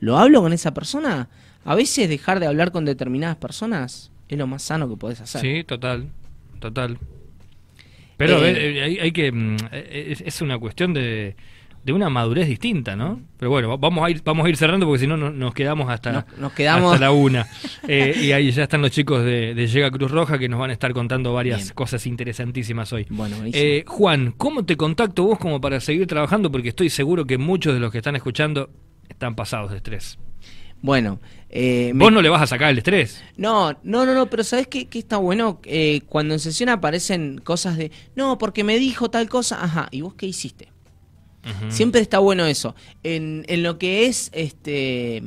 ¿Lo 0.00 0.18
hablo 0.18 0.40
con 0.42 0.52
esa 0.52 0.72
persona? 0.74 1.28
A 1.64 1.74
veces 1.74 2.08
dejar 2.08 2.40
de 2.40 2.46
hablar 2.46 2.72
con 2.72 2.84
determinadas 2.84 3.36
personas 3.36 4.10
es 4.28 4.38
lo 4.38 4.46
más 4.46 4.62
sano 4.62 4.88
que 4.88 4.96
podés 4.96 5.20
hacer. 5.20 5.40
Sí, 5.40 5.64
total, 5.64 6.08
total. 6.58 6.98
Pero 8.16 8.44
Eh, 8.44 8.50
eh, 8.50 8.78
eh, 8.78 8.82
hay, 8.82 8.98
hay 8.98 9.12
que 9.12 9.32
mm, 9.32 9.56
es, 9.72 10.42
una 10.42 10.58
cuestión 10.58 10.92
de, 10.92 11.36
de 11.84 11.92
una 11.92 12.10
madurez 12.10 12.46
distinta, 12.48 12.94
¿no? 12.96 13.20
Pero 13.38 13.50
bueno, 13.50 13.68
va- 13.70 13.76
vamos 13.76 14.04
a 14.04 14.10
ir 14.10 14.22
vamos 14.22 14.44
a 14.46 14.48
ir 14.50 14.56
cerrando 14.56 14.84
porque 14.86 15.00
si 15.00 15.06
no 15.06 15.16
no- 15.16 15.30
nos 15.30 15.54
quedamos 15.54 15.88
hasta, 15.90 16.12
Nos- 16.12 16.38
nos 16.38 16.52
quedamos- 16.52 16.92
hasta 16.94 17.06
la 17.06 17.12
una. 17.12 17.46
Eh, 17.88 18.14
y 18.22 18.32
ahí 18.32 18.50
ya 18.52 18.64
están 18.64 18.82
los 18.82 18.90
chicos 18.90 19.24
de, 19.24 19.54
de 19.54 19.66
Llega 19.66 19.90
Cruz 19.90 20.10
Roja 20.10 20.38
que 20.38 20.48
nos 20.48 20.60
van 20.60 20.70
a 20.70 20.72
estar 20.74 20.92
contando 20.92 21.32
varias 21.32 21.60
Bien. 21.62 21.74
cosas 21.74 22.06
interesantísimas 22.06 22.92
hoy. 22.92 23.06
Bueno. 23.10 23.36
Eh, 23.52 23.84
Juan, 23.86 24.32
¿cómo 24.36 24.64
te 24.64 24.76
contacto 24.76 25.24
vos 25.24 25.38
como 25.38 25.60
para 25.60 25.80
seguir 25.80 26.06
trabajando? 26.06 26.52
Porque 26.52 26.68
estoy 26.68 26.90
seguro 26.90 27.24
que 27.26 27.36
muchos 27.38 27.72
de 27.74 27.80
los 27.80 27.90
que 27.90 27.98
están 27.98 28.16
escuchando 28.16 28.70
están 29.10 29.34
pasados 29.36 29.70
de 29.70 29.76
estrés. 29.78 30.18
Bueno, 30.82 31.20
eh, 31.50 31.92
me- 31.94 32.04
Vos 32.04 32.12
no 32.12 32.22
le 32.22 32.30
vas 32.30 32.40
a 32.40 32.46
sacar 32.46 32.70
el 32.70 32.78
estrés. 32.78 33.22
No, 33.36 33.72
no, 33.82 34.06
no, 34.06 34.14
no, 34.14 34.30
pero 34.30 34.42
¿sabes 34.44 34.66
qué, 34.66 34.86
qué 34.86 34.98
está 34.98 35.18
bueno? 35.18 35.60
Eh, 35.64 36.00
cuando 36.08 36.32
en 36.32 36.40
sesión 36.40 36.70
aparecen 36.70 37.38
cosas 37.38 37.76
de, 37.76 37.90
no, 38.16 38.38
porque 38.38 38.64
me 38.64 38.78
dijo 38.78 39.10
tal 39.10 39.28
cosa, 39.28 39.62
ajá, 39.62 39.88
¿y 39.90 40.00
vos 40.00 40.14
qué 40.14 40.26
hiciste? 40.26 40.68
Siempre 41.70 42.02
está 42.02 42.18
bueno 42.18 42.44
eso. 42.46 42.74
En, 43.02 43.44
en 43.48 43.62
lo 43.62 43.78
que 43.78 44.04
es 44.06 44.30
este 44.34 45.22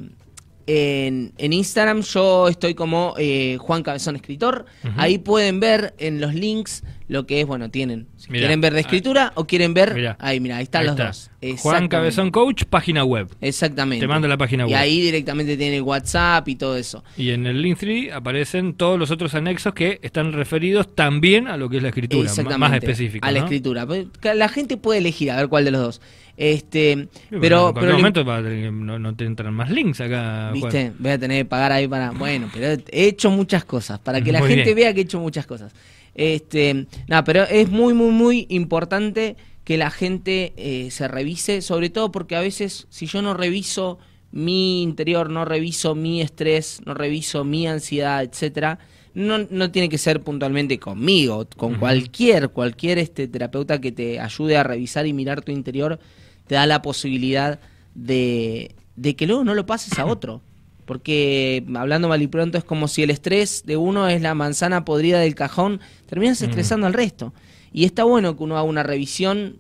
en, 0.68 1.34
en 1.38 1.54
Instagram 1.54 2.02
yo 2.02 2.48
estoy 2.48 2.74
como 2.74 3.14
eh, 3.18 3.58
Juan 3.60 3.84
Cabezón 3.84 4.16
Escritor. 4.16 4.66
Ahí 4.98 5.18
pueden 5.18 5.60
ver 5.60 5.94
en 5.98 6.22
los 6.22 6.34
links 6.34 6.84
lo 7.10 7.28
que 7.28 7.42
es, 7.42 7.46
bueno, 7.48 7.70
tienen. 7.70 8.08
Si 8.16 8.32
Mirá. 8.32 8.44
quieren 8.44 8.62
ver 8.62 8.74
de 8.74 8.80
escritura 8.80 9.34
o 9.36 9.46
quieren 9.46 9.74
ver... 9.74 9.94
Mirá. 9.94 10.16
Ahí, 10.20 10.40
mira, 10.40 10.58
ahí 10.58 10.64
están 10.64 10.82
Ahí 10.82 10.88
los 10.88 10.94
está. 10.96 11.06
dos. 11.08 11.30
Juan. 11.62 11.88
Cabezón 11.90 12.32
Coach, 12.32 12.64
página 12.64 13.04
web. 13.04 13.28
Exactamente. 13.42 14.02
Te 14.04 14.08
mando 14.08 14.28
la 14.28 14.38
página 14.38 14.64
Y 14.64 14.72
web. 14.72 14.76
ahí 14.78 15.02
directamente 15.02 15.58
tiene 15.58 15.82
WhatsApp 15.82 16.48
y 16.48 16.56
todo 16.56 16.78
eso. 16.78 17.04
Y 17.18 17.32
en 17.32 17.46
el 17.46 17.62
Linktree 17.62 18.12
aparecen 18.12 18.74
todos 18.74 18.98
los 18.98 19.12
otros 19.12 19.36
anexos 19.36 19.74
que 19.74 20.00
están 20.02 20.32
referidos 20.32 20.96
también 20.96 21.48
a 21.48 21.58
lo 21.58 21.70
que 21.70 21.78
es 21.78 21.84
la 21.84 21.90
escritura, 21.90 22.24
Exactamente. 22.24 22.58
más 22.60 22.74
específico. 22.74 23.28
A 23.28 23.32
la 23.32 23.40
¿no? 23.40 23.46
escritura. 23.46 23.86
Pues, 23.86 24.08
La 24.36 24.48
gente 24.50 24.78
puede 24.78 25.00
elegir 25.00 25.30
a 25.30 25.36
ver 25.36 25.50
cuál 25.50 25.66
de 25.66 25.72
los 25.72 25.82
dos. 25.82 26.02
Este, 26.36 27.10
Sí, 27.12 27.38
pero, 27.40 27.70
en 27.70 27.76
pero 27.76 27.94
momento 27.94 28.24
no, 28.24 29.00
no 29.00 29.16
te 29.16 29.26
entran 29.26 29.54
más 29.54 29.70
links 29.70 30.02
acá. 30.02 30.50
Juan. 30.50 30.54
¿Viste? 30.54 30.92
Voy 30.98 31.12
a 31.12 31.20
tener 31.20 31.44
que 31.44 31.46
pagar 31.46 31.72
ahí 31.72 31.88
para. 31.88 32.12
Bueno, 32.12 32.50
pero 32.54 32.82
he 32.92 33.06
hecho 33.08 33.30
muchas 33.30 33.66
cosas. 33.66 34.00
Para 34.00 34.22
que 34.22 34.32
la 34.32 34.40
Muy 34.40 34.50
gente 34.50 34.64
bien. 34.66 34.76
vea 34.78 34.94
que 34.94 35.02
he 35.02 35.04
hecho 35.04 35.20
muchas 35.20 35.46
cosas. 35.46 35.74
Este. 36.16 36.88
Nada, 37.08 37.24
pero 37.24 37.44
es 37.44 37.70
muy, 37.70 37.94
muy, 37.94 38.12
muy 38.12 38.46
importante 38.50 39.36
que 39.64 39.78
la 39.78 39.92
gente 39.92 40.54
eh, 40.58 40.90
se 40.92 41.08
revise. 41.08 41.62
Sobre 41.62 41.90
todo 41.90 42.12
porque 42.12 42.36
a 42.36 42.42
veces, 42.42 42.88
si 42.90 43.06
yo 43.06 43.22
no 43.22 43.34
reviso 43.36 44.00
mi 44.32 44.82
interior, 44.82 45.30
no 45.30 45.46
reviso 45.46 45.94
mi 45.94 46.20
estrés, 46.22 46.82
no 46.86 46.96
reviso 46.96 47.44
mi 47.44 47.68
ansiedad, 47.68 48.24
etcétera. 48.24 48.80
No, 49.14 49.38
no 49.38 49.70
tiene 49.70 49.90
que 49.90 50.00
ser 50.00 50.22
puntualmente 50.24 50.80
conmigo, 50.80 51.48
con 51.56 51.76
cualquier, 51.76 52.50
cualquier 52.50 52.98
este 52.98 53.28
terapeuta 53.28 53.80
que 53.80 53.92
te 53.92 54.20
ayude 54.20 54.58
a 54.58 54.64
revisar 54.64 55.06
y 55.06 55.14
mirar 55.14 55.44
tu 55.44 55.52
interior, 55.52 56.00
te 56.48 56.56
da 56.56 56.66
la 56.66 56.82
posibilidad 56.82 57.60
de, 57.96 58.76
de 58.96 59.16
que 59.16 59.28
luego 59.28 59.44
no 59.44 59.54
lo 59.56 59.66
pases 59.66 59.98
a 60.00 60.06
otro. 60.06 60.42
Porque 60.86 61.64
hablando 61.76 62.10
mal 62.10 62.22
y 62.22 62.28
pronto 62.28 62.58
es 62.58 62.64
como 62.66 62.90
si 62.90 63.04
el 63.04 63.10
estrés 63.10 63.64
de 63.66 63.78
uno 63.78 64.10
es 64.10 64.22
la 64.22 64.34
manzana 64.36 64.84
podrida 64.84 65.20
del 65.20 65.34
cajón, 65.36 65.80
terminas 66.08 66.42
Mm. 66.42 66.46
estresando 66.46 66.88
al 66.88 66.94
resto. 66.94 67.34
Y 67.72 67.86
está 67.86 68.04
bueno 68.04 68.36
que 68.36 68.44
uno 68.44 68.56
haga 68.58 68.64
una 68.64 68.84
revisión 68.84 69.58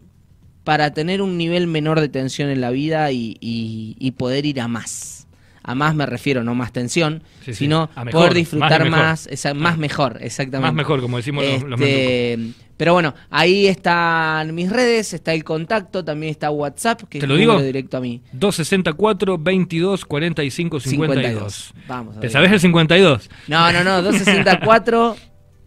para 0.65 0.93
tener 0.93 1.21
un 1.21 1.37
nivel 1.37 1.67
menor 1.67 1.99
de 2.01 2.09
tensión 2.09 2.49
en 2.49 2.59
la 2.61 2.69
vida 2.71 3.11
y, 3.11 3.37
y- 3.39 3.95
y 3.99 4.11
poder 4.11 4.45
ir 4.45 4.59
a 4.61 4.67
más. 4.67 5.22
A 5.63 5.75
más 5.75 5.95
me 5.95 6.05
refiero, 6.05 6.43
no 6.43 6.55
más 6.55 6.71
tensión, 6.73 7.23
Sí, 7.39 7.53
sí. 7.53 7.55
sino 7.55 7.89
A 7.95 8.03
mejor, 8.03 8.19
poder 8.21 8.33
disfrutar 8.33 8.89
más 8.89 9.27
mejor. 9.29 9.55
más, 9.55 9.77
mejor, 9.77 10.17
exactamente. 10.21 10.67
Más 10.67 10.73
mejor, 10.73 11.01
como 11.01 11.17
decimos 11.17 11.45
los, 11.45 11.63
los 11.63 11.79
Este, 11.81 12.49
pero 12.75 12.91
bueno, 12.93 13.13
ahí 13.29 13.67
están 13.67 14.53
mis 14.53 14.69
redes, 14.69 15.13
está 15.13 15.33
el 15.33 15.43
contacto, 15.45 16.03
también 16.03 16.31
está 16.31 16.49
WhatsApp, 16.51 17.03
que 17.09 17.19
¿Te 17.19 17.25
es 17.25 17.29
lo 17.29 17.35
digo? 17.37 17.61
directo 17.61 17.95
a 17.97 18.01
mí. 18.01 18.21
264 18.33 19.37
22 19.37 20.03
45 20.05 20.79
52. 20.81 21.73
Vamos 21.87 22.17
a 22.17 22.19
¿Te 22.19 22.29
sabes 22.29 22.51
el 22.51 22.59
52? 22.59 23.29
No, 23.47 23.71
no, 23.71 23.83
no, 23.85 24.01
264 24.01 25.15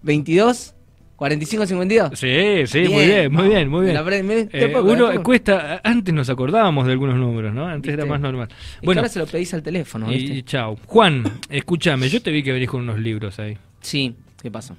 22 0.02 0.74
45 1.16 1.66
52. 1.66 2.10
Sí, 2.18 2.66
sí, 2.66 2.88
muy 2.90 3.06
bien, 3.06 3.32
muy 3.32 3.48
bien, 3.48 3.68
muy 3.70 3.82
bien. 3.84 3.94
la 3.94 4.02
me- 4.02 4.48
Eh, 4.52 4.68
puedo- 4.68 4.92
uno 4.92 5.22
cuesta, 5.22 5.80
antes 5.82 6.12
nos 6.14 6.28
acordábamos 6.28 6.86
de 6.86 6.92
algunos 6.92 7.16
números, 7.16 7.54
¿no? 7.54 7.66
Antes 7.66 7.94
era 7.94 8.04
más 8.04 8.20
normal. 8.20 8.48
Que 8.48 8.54
Bueno, 8.86 9.00
ahora 9.00 9.08
se 9.08 9.18
lo 9.18 9.26
pedís 9.26 9.52
al 9.54 9.62
teléfono, 9.62 10.12
y, 10.12 10.16
¿viste? 10.18 10.34
y 10.36 10.42
chao. 10.42 10.76
Juan, 10.86 11.24
escúchame, 11.48 12.08
yo 12.10 12.20
te 12.20 12.30
vi 12.30 12.42
que 12.42 12.52
venís 12.52 12.68
con 12.68 12.82
unos 12.82 12.98
libros 12.98 13.38
ahí. 13.38 13.56
Sí, 13.80 14.14
¿qué 14.42 14.50
pasó? 14.50 14.76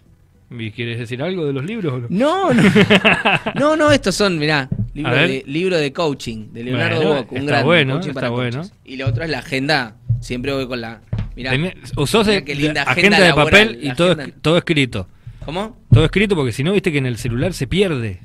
¿Y 0.50 0.71
¿Quieres 0.71 1.00
decir 1.00 1.21
algo 1.21 1.45
de 1.45 1.52
los 1.54 1.65
libros 1.65 1.91
o 1.93 2.00
no? 2.02 2.08
No, 2.10 2.54
no. 2.54 3.76
no, 3.76 3.91
estos 3.91 4.15
son, 4.15 4.38
mirá, 4.38 4.69
libro 4.93 5.15
de, 5.15 5.43
libro 5.47 5.78
de 5.78 5.91
coaching, 5.91 6.54
de 6.54 6.63
Leonardo 6.63 6.97
Bueno, 7.02 7.15
Bock, 7.15 7.32
un 7.32 7.38
está 7.39 7.52
gran 7.52 7.65
bueno, 7.65 7.93
coaching 7.95 8.13
para 8.13 8.30
bueno. 8.30 8.62
Y 8.86 8.95
lo 8.97 9.08
otro 9.08 9.23
es 9.23 9.30
la 9.30 9.39
agenda, 9.39 9.95
siempre 10.21 10.54
voy 10.54 10.67
con 10.67 10.80
la... 10.82 11.02
Mirá, 11.36 11.52
Tenés- 11.54 11.76
mirá 11.76 12.23
de- 12.23 12.43
qué 12.45 12.56
linda 12.56 12.82
agenda 12.84 12.91
agenda 12.91 13.19
de 13.19 13.28
laboral, 13.28 13.45
papel 13.67 13.80
y 13.84 13.88
la 13.88 13.95
todo, 13.95 14.12
agenda. 14.13 14.36
todo 14.41 14.58
escrito. 14.58 15.08
¿Cómo? 15.47 15.77
Todo 15.91 16.03
escrito 16.05 16.36
porque 16.36 16.51
si 16.51 16.62
no, 16.63 16.73
viste 16.73 16.91
que 16.91 16.97
en 16.97 17.05
el 17.05 17.17
celular 17.17 17.53
se 17.53 17.65
pierde. 17.67 18.19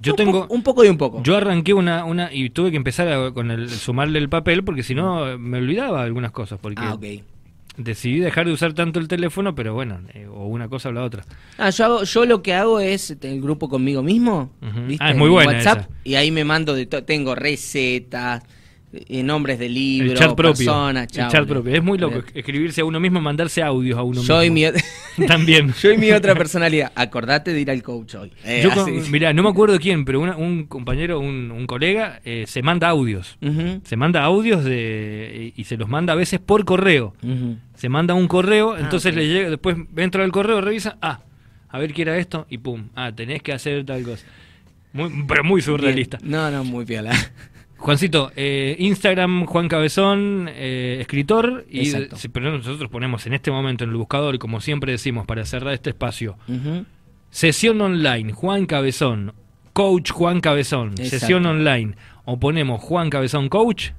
Yo 0.00 0.12
un 0.12 0.16
tengo... 0.16 0.46
po- 0.46 0.54
un 0.54 0.62
poco 0.62 0.84
y 0.84 0.88
un 0.88 0.98
poco. 0.98 1.22
Yo 1.22 1.34
arranqué 1.36 1.72
una, 1.72 2.04
una 2.04 2.30
y 2.30 2.50
tuve 2.50 2.70
que 2.70 2.76
empezar 2.76 3.08
a- 3.08 3.32
con 3.32 3.50
el 3.50 3.70
sumarle 3.70 4.18
el 4.18 4.28
papel 4.28 4.62
porque 4.62 4.82
si 4.82 4.94
no 4.94 5.38
me 5.38 5.56
olvidaba 5.58 6.02
algunas 6.02 6.30
cosas 6.30 6.58
porque 6.60 6.82
ah, 6.84 6.92
ok. 6.92 7.04
decidí 7.78 8.18
dejar 8.20 8.44
de 8.46 8.52
usar 8.52 8.74
tanto 8.74 9.00
el 9.00 9.08
teléfono, 9.08 9.54
pero 9.54 9.72
bueno, 9.72 10.00
eh, 10.12 10.26
o 10.30 10.46
una 10.46 10.68
cosa 10.68 10.90
o 10.90 10.92
la 10.92 11.02
otra. 11.04 11.24
Ah, 11.56 11.70
yo, 11.70 11.84
hago- 11.86 12.04
yo 12.04 12.26
lo 12.26 12.42
que 12.42 12.52
hago 12.52 12.80
es 12.80 13.16
el 13.22 13.40
grupo 13.40 13.70
conmigo 13.70 14.02
mismo. 14.02 14.50
¿viste? 14.86 15.02
Ah, 15.02 15.10
es 15.12 15.16
muy 15.16 15.28
En 15.28 15.32
buena 15.32 15.52
WhatsApp, 15.52 15.78
esa. 15.78 15.88
y 16.04 16.16
ahí 16.16 16.30
me 16.30 16.44
mando 16.44 16.74
de 16.74 16.84
todo. 16.84 17.02
Tengo 17.04 17.34
recetas, 17.34 18.42
nombres 19.22 19.58
de 19.58 19.68
libros, 19.68 20.12
el 20.12 20.18
chat 20.18 20.34
propio. 20.34 20.52
personas, 20.66 21.02
el 21.04 21.08
chao, 21.10 21.30
chat 21.30 21.46
propio. 21.48 21.74
Es 21.74 21.82
muy 21.82 21.98
loco 21.98 22.22
escribirse 22.34 22.80
a 22.80 22.84
uno 22.84 23.00
mismo, 23.00 23.20
mandarse 23.20 23.62
audios 23.62 23.98
a 23.98 24.02
uno 24.02 24.22
Yo 24.22 24.42
y, 24.44 24.50
mi, 24.50 24.62
mismo. 24.64 24.78
También. 25.26 25.72
yo 25.82 25.92
y 25.92 25.98
mi 25.98 26.10
otra 26.12 26.34
personalidad. 26.34 26.92
Acordate 26.94 27.52
de 27.52 27.60
ir 27.60 27.70
al 27.70 27.82
coach 27.82 28.14
hoy. 28.14 28.32
Eh, 28.44 28.60
Yo 28.62 28.70
con- 28.70 28.98
así. 28.98 29.10
mirá, 29.10 29.32
no 29.32 29.42
me 29.42 29.48
acuerdo 29.50 29.78
quién, 29.78 30.04
pero 30.04 30.20
una- 30.20 30.36
un 30.36 30.64
compañero, 30.66 31.20
un, 31.20 31.50
un 31.50 31.66
colega, 31.66 32.20
eh, 32.24 32.44
se 32.46 32.62
manda 32.62 32.88
audios. 32.88 33.38
Se 33.84 33.96
manda 33.96 34.22
audios 34.24 34.64
de, 34.64 35.52
y 35.56 35.64
se 35.64 35.76
los 35.76 35.88
manda 35.88 36.12
a 36.12 36.16
veces 36.16 36.40
por 36.40 36.64
correo. 36.64 37.14
Se 37.74 37.88
manda 37.88 38.14
un 38.14 38.28
correo, 38.28 38.76
entonces 38.78 39.12
ok. 39.12 39.18
le 39.18 39.28
llega, 39.28 39.50
después 39.50 39.76
entra 39.96 40.24
al 40.24 40.30
correo, 40.32 40.60
revisa, 40.60 40.96
ah, 41.02 41.20
a 41.68 41.78
ver 41.78 41.92
qué 41.92 42.02
era 42.02 42.16
esto, 42.18 42.46
y 42.48 42.58
pum, 42.58 42.88
ah, 42.94 43.10
tenés 43.12 43.42
que 43.42 43.52
hacer 43.52 43.84
tal 43.84 44.02
cosa. 44.04 44.24
Muy- 44.92 45.24
pero 45.26 45.42
muy 45.42 45.60
surrealista. 45.60 46.18
Bien. 46.18 46.30
No, 46.30 46.50
no, 46.50 46.62
muy 46.64 46.84
piola. 46.84 47.10
Juancito, 47.76 48.32
eh, 48.36 48.76
Instagram, 48.78 49.44
Juan 49.46 49.68
Cabezón, 49.68 50.48
eh, 50.50 50.98
escritor. 51.00 51.66
Y 51.68 51.86
si- 51.86 52.28
pero 52.28 52.56
nosotros 52.56 52.88
ponemos 52.90 53.26
en 53.26 53.34
este 53.34 53.50
momento 53.50 53.84
en 53.84 53.90
el 53.90 53.96
buscador, 53.96 54.34
y 54.34 54.38
como 54.38 54.60
siempre 54.60 54.92
decimos, 54.92 55.26
para 55.26 55.44
cerrar 55.44 55.74
este 55.74 55.90
espacio, 55.90 56.36
sesión 57.30 57.80
online, 57.80 58.32
Juan 58.32 58.66
Cabezón, 58.66 59.32
coach 59.72 60.10
Juan 60.12 60.40
Cabezón, 60.40 60.90
Exacto. 60.92 61.10
sesión 61.18 61.46
online, 61.46 61.94
o 62.24 62.38
ponemos 62.38 62.80
Juan 62.80 63.10
Cabezón 63.10 63.48
Coach, 63.48 63.90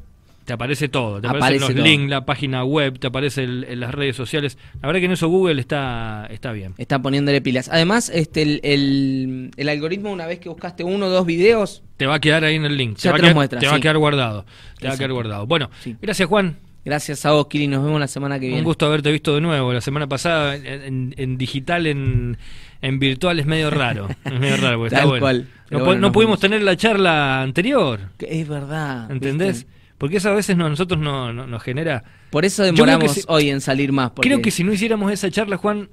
te 0.45 0.53
aparece 0.53 0.87
todo. 0.89 1.19
Te 1.19 1.27
aparecen 1.27 1.55
Aparece 1.57 1.73
los 1.75 1.83
links, 1.83 2.09
la 2.09 2.25
página 2.25 2.63
web, 2.63 2.99
te 2.99 3.07
aparece 3.07 3.43
el- 3.43 3.65
en 3.67 3.79
las 3.79 3.93
redes 3.93 4.15
sociales. 4.15 4.57
La 4.81 4.87
verdad 4.87 4.99
que 5.01 5.05
en 5.07 5.11
eso 5.11 5.27
Google 5.27 5.59
está, 5.59 6.27
está 6.29 6.51
bien. 6.51 6.73
Está 6.77 7.01
poniéndole 7.01 7.41
pilas. 7.41 7.67
Además, 7.69 8.09
este 8.13 8.43
el, 8.43 8.59
el- 8.63 9.51
el 9.57 9.69
algoritmo, 9.69 10.11
una 10.11 10.27
vez 10.27 10.39
que 10.39 10.47
buscaste 10.49 10.83
uno 10.83 11.07
o 11.07 11.09
dos 11.09 11.25
videos, 11.25 11.81
Te 11.97 12.05
va 12.05 12.15
a 12.15 12.19
quedar 12.19 12.43
ahí 12.43 12.55
en 12.55 12.65
el 12.65 12.77
link. 12.77 12.97
Ya 12.97 13.01
te 13.03 13.09
va, 13.09 13.13
a 13.13 13.15
te 13.15 13.21
lo 13.21 13.23
quedar, 13.25 13.35
muestra, 13.35 13.59
te 13.59 13.67
va 13.67 13.75
a 13.75 13.79
quedar 13.79 13.97
guardado. 13.97 14.45
Te 14.79 14.87
va 14.87 14.93
a 14.93 14.97
quedar 14.97 15.11
guardado. 15.13 15.47
Bueno, 15.47 15.69
Sí. 15.81 15.95
gracias 16.01 16.27
Juan. 16.29 16.57
gracias 16.85 17.25
a 17.25 17.31
vos, 17.31 17.47
Kiri. 17.47 17.67
Nos 17.67 17.83
vemos 17.83 17.99
la 17.99 18.07
semana 18.07 18.35
que 18.39 18.45
viene. 18.45 18.59
Un 18.59 18.65
gusto 18.65 18.85
haberte 18.85 19.11
visto 19.11 19.33
de 19.33 19.41
nuevo. 19.41 19.73
La 19.73 19.81
semana 19.81 20.05
pasada 20.07 20.55
en, 20.55 20.65
en- 20.67 21.13
en 21.17 21.37
digital, 21.39 21.87
en, 21.87 22.37
en 22.83 22.99
virtual 22.99 23.39
es 23.39 23.47
medio 23.47 23.71
raro. 23.71 24.07
Es 24.25 24.39
medio 24.39 24.57
raro 24.57 24.77
porque 24.77 24.87
está 24.93 24.99
Tal 24.99 25.07
bueno. 25.07 25.21
cual. 25.21 25.47
No, 25.71 25.83
bueno, 25.83 26.11
pudimos 26.11 26.39
tener 26.39 26.61
la 26.61 26.77
charla 26.77 27.41
anterior. 27.41 27.99
Es 28.19 28.47
verdad. 28.47 29.09
¿Entendés? 29.09 29.65
¿viste? 29.65 29.74
Porque 29.97 30.17
eso 30.17 30.29
a 30.29 30.33
veces 30.33 30.57
no, 30.57 30.65
a 30.65 30.69
nosotros 30.69 30.99
no, 30.99 31.31
no- 31.33 31.47
nos 31.47 31.63
genera. 31.63 32.03
Por 32.29 32.43
eso 32.45 32.63
demoramos 32.63 33.11
si- 33.13 33.23
hoy 33.27 33.49
en 33.49 33.61
salir 33.61 33.91
más. 33.91 34.11
porque- 34.11 34.29
Creo 34.29 34.41
que 34.41 34.51
si 34.51 34.63
no 34.63 34.73
hiciéramos 34.73 35.11
esa 35.11 35.29
charla, 35.31 35.57
Juan. 35.57 35.89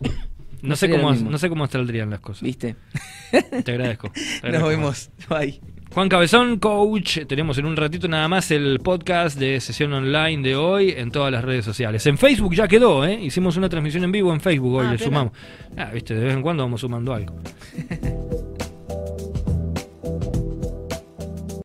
No, 0.62 0.74
sé 0.74 0.88
cómo 0.90 1.12
no 1.14 1.38
sé 1.38 1.48
cómo 1.48 1.66
saldrían 1.68 2.10
las 2.10 2.18
cosas. 2.20 2.42
¿Viste? 2.42 2.74
Te 3.64 3.70
agradezco. 3.72 4.10
Te 4.42 4.50
Nos 4.50 4.68
vemos. 4.68 5.10
Bye. 5.28 5.60
Juan 5.92 6.08
Cabezón, 6.08 6.58
coach. 6.58 7.20
Tenemos 7.28 7.56
en 7.58 7.66
un 7.66 7.76
ratito 7.76 8.08
nada 8.08 8.26
más 8.26 8.50
el 8.50 8.80
podcast 8.80 9.38
de 9.38 9.60
sesión 9.60 9.92
online 9.92 10.42
de 10.42 10.56
hoy 10.56 10.90
en 10.96 11.12
todas 11.12 11.30
las 11.30 11.44
redes 11.44 11.64
sociales. 11.64 12.04
En 12.06 12.18
Facebook 12.18 12.54
ya 12.54 12.66
quedó, 12.66 13.04
¿eh? 13.04 13.14
Hicimos 13.22 13.56
una 13.56 13.68
transmisión 13.68 14.02
en 14.04 14.12
vivo 14.12 14.32
en 14.32 14.40
Facebook 14.40 14.74
hoy, 14.74 14.86
Ah, 14.88 14.92
le 14.92 14.98
sumamos. 14.98 15.32
Ah, 15.76 15.90
viste, 15.94 16.14
de 16.14 16.24
vez 16.24 16.34
en 16.34 16.42
cuando 16.42 16.64
vamos 16.64 16.80
sumando 16.80 17.14
algo. 17.14 17.36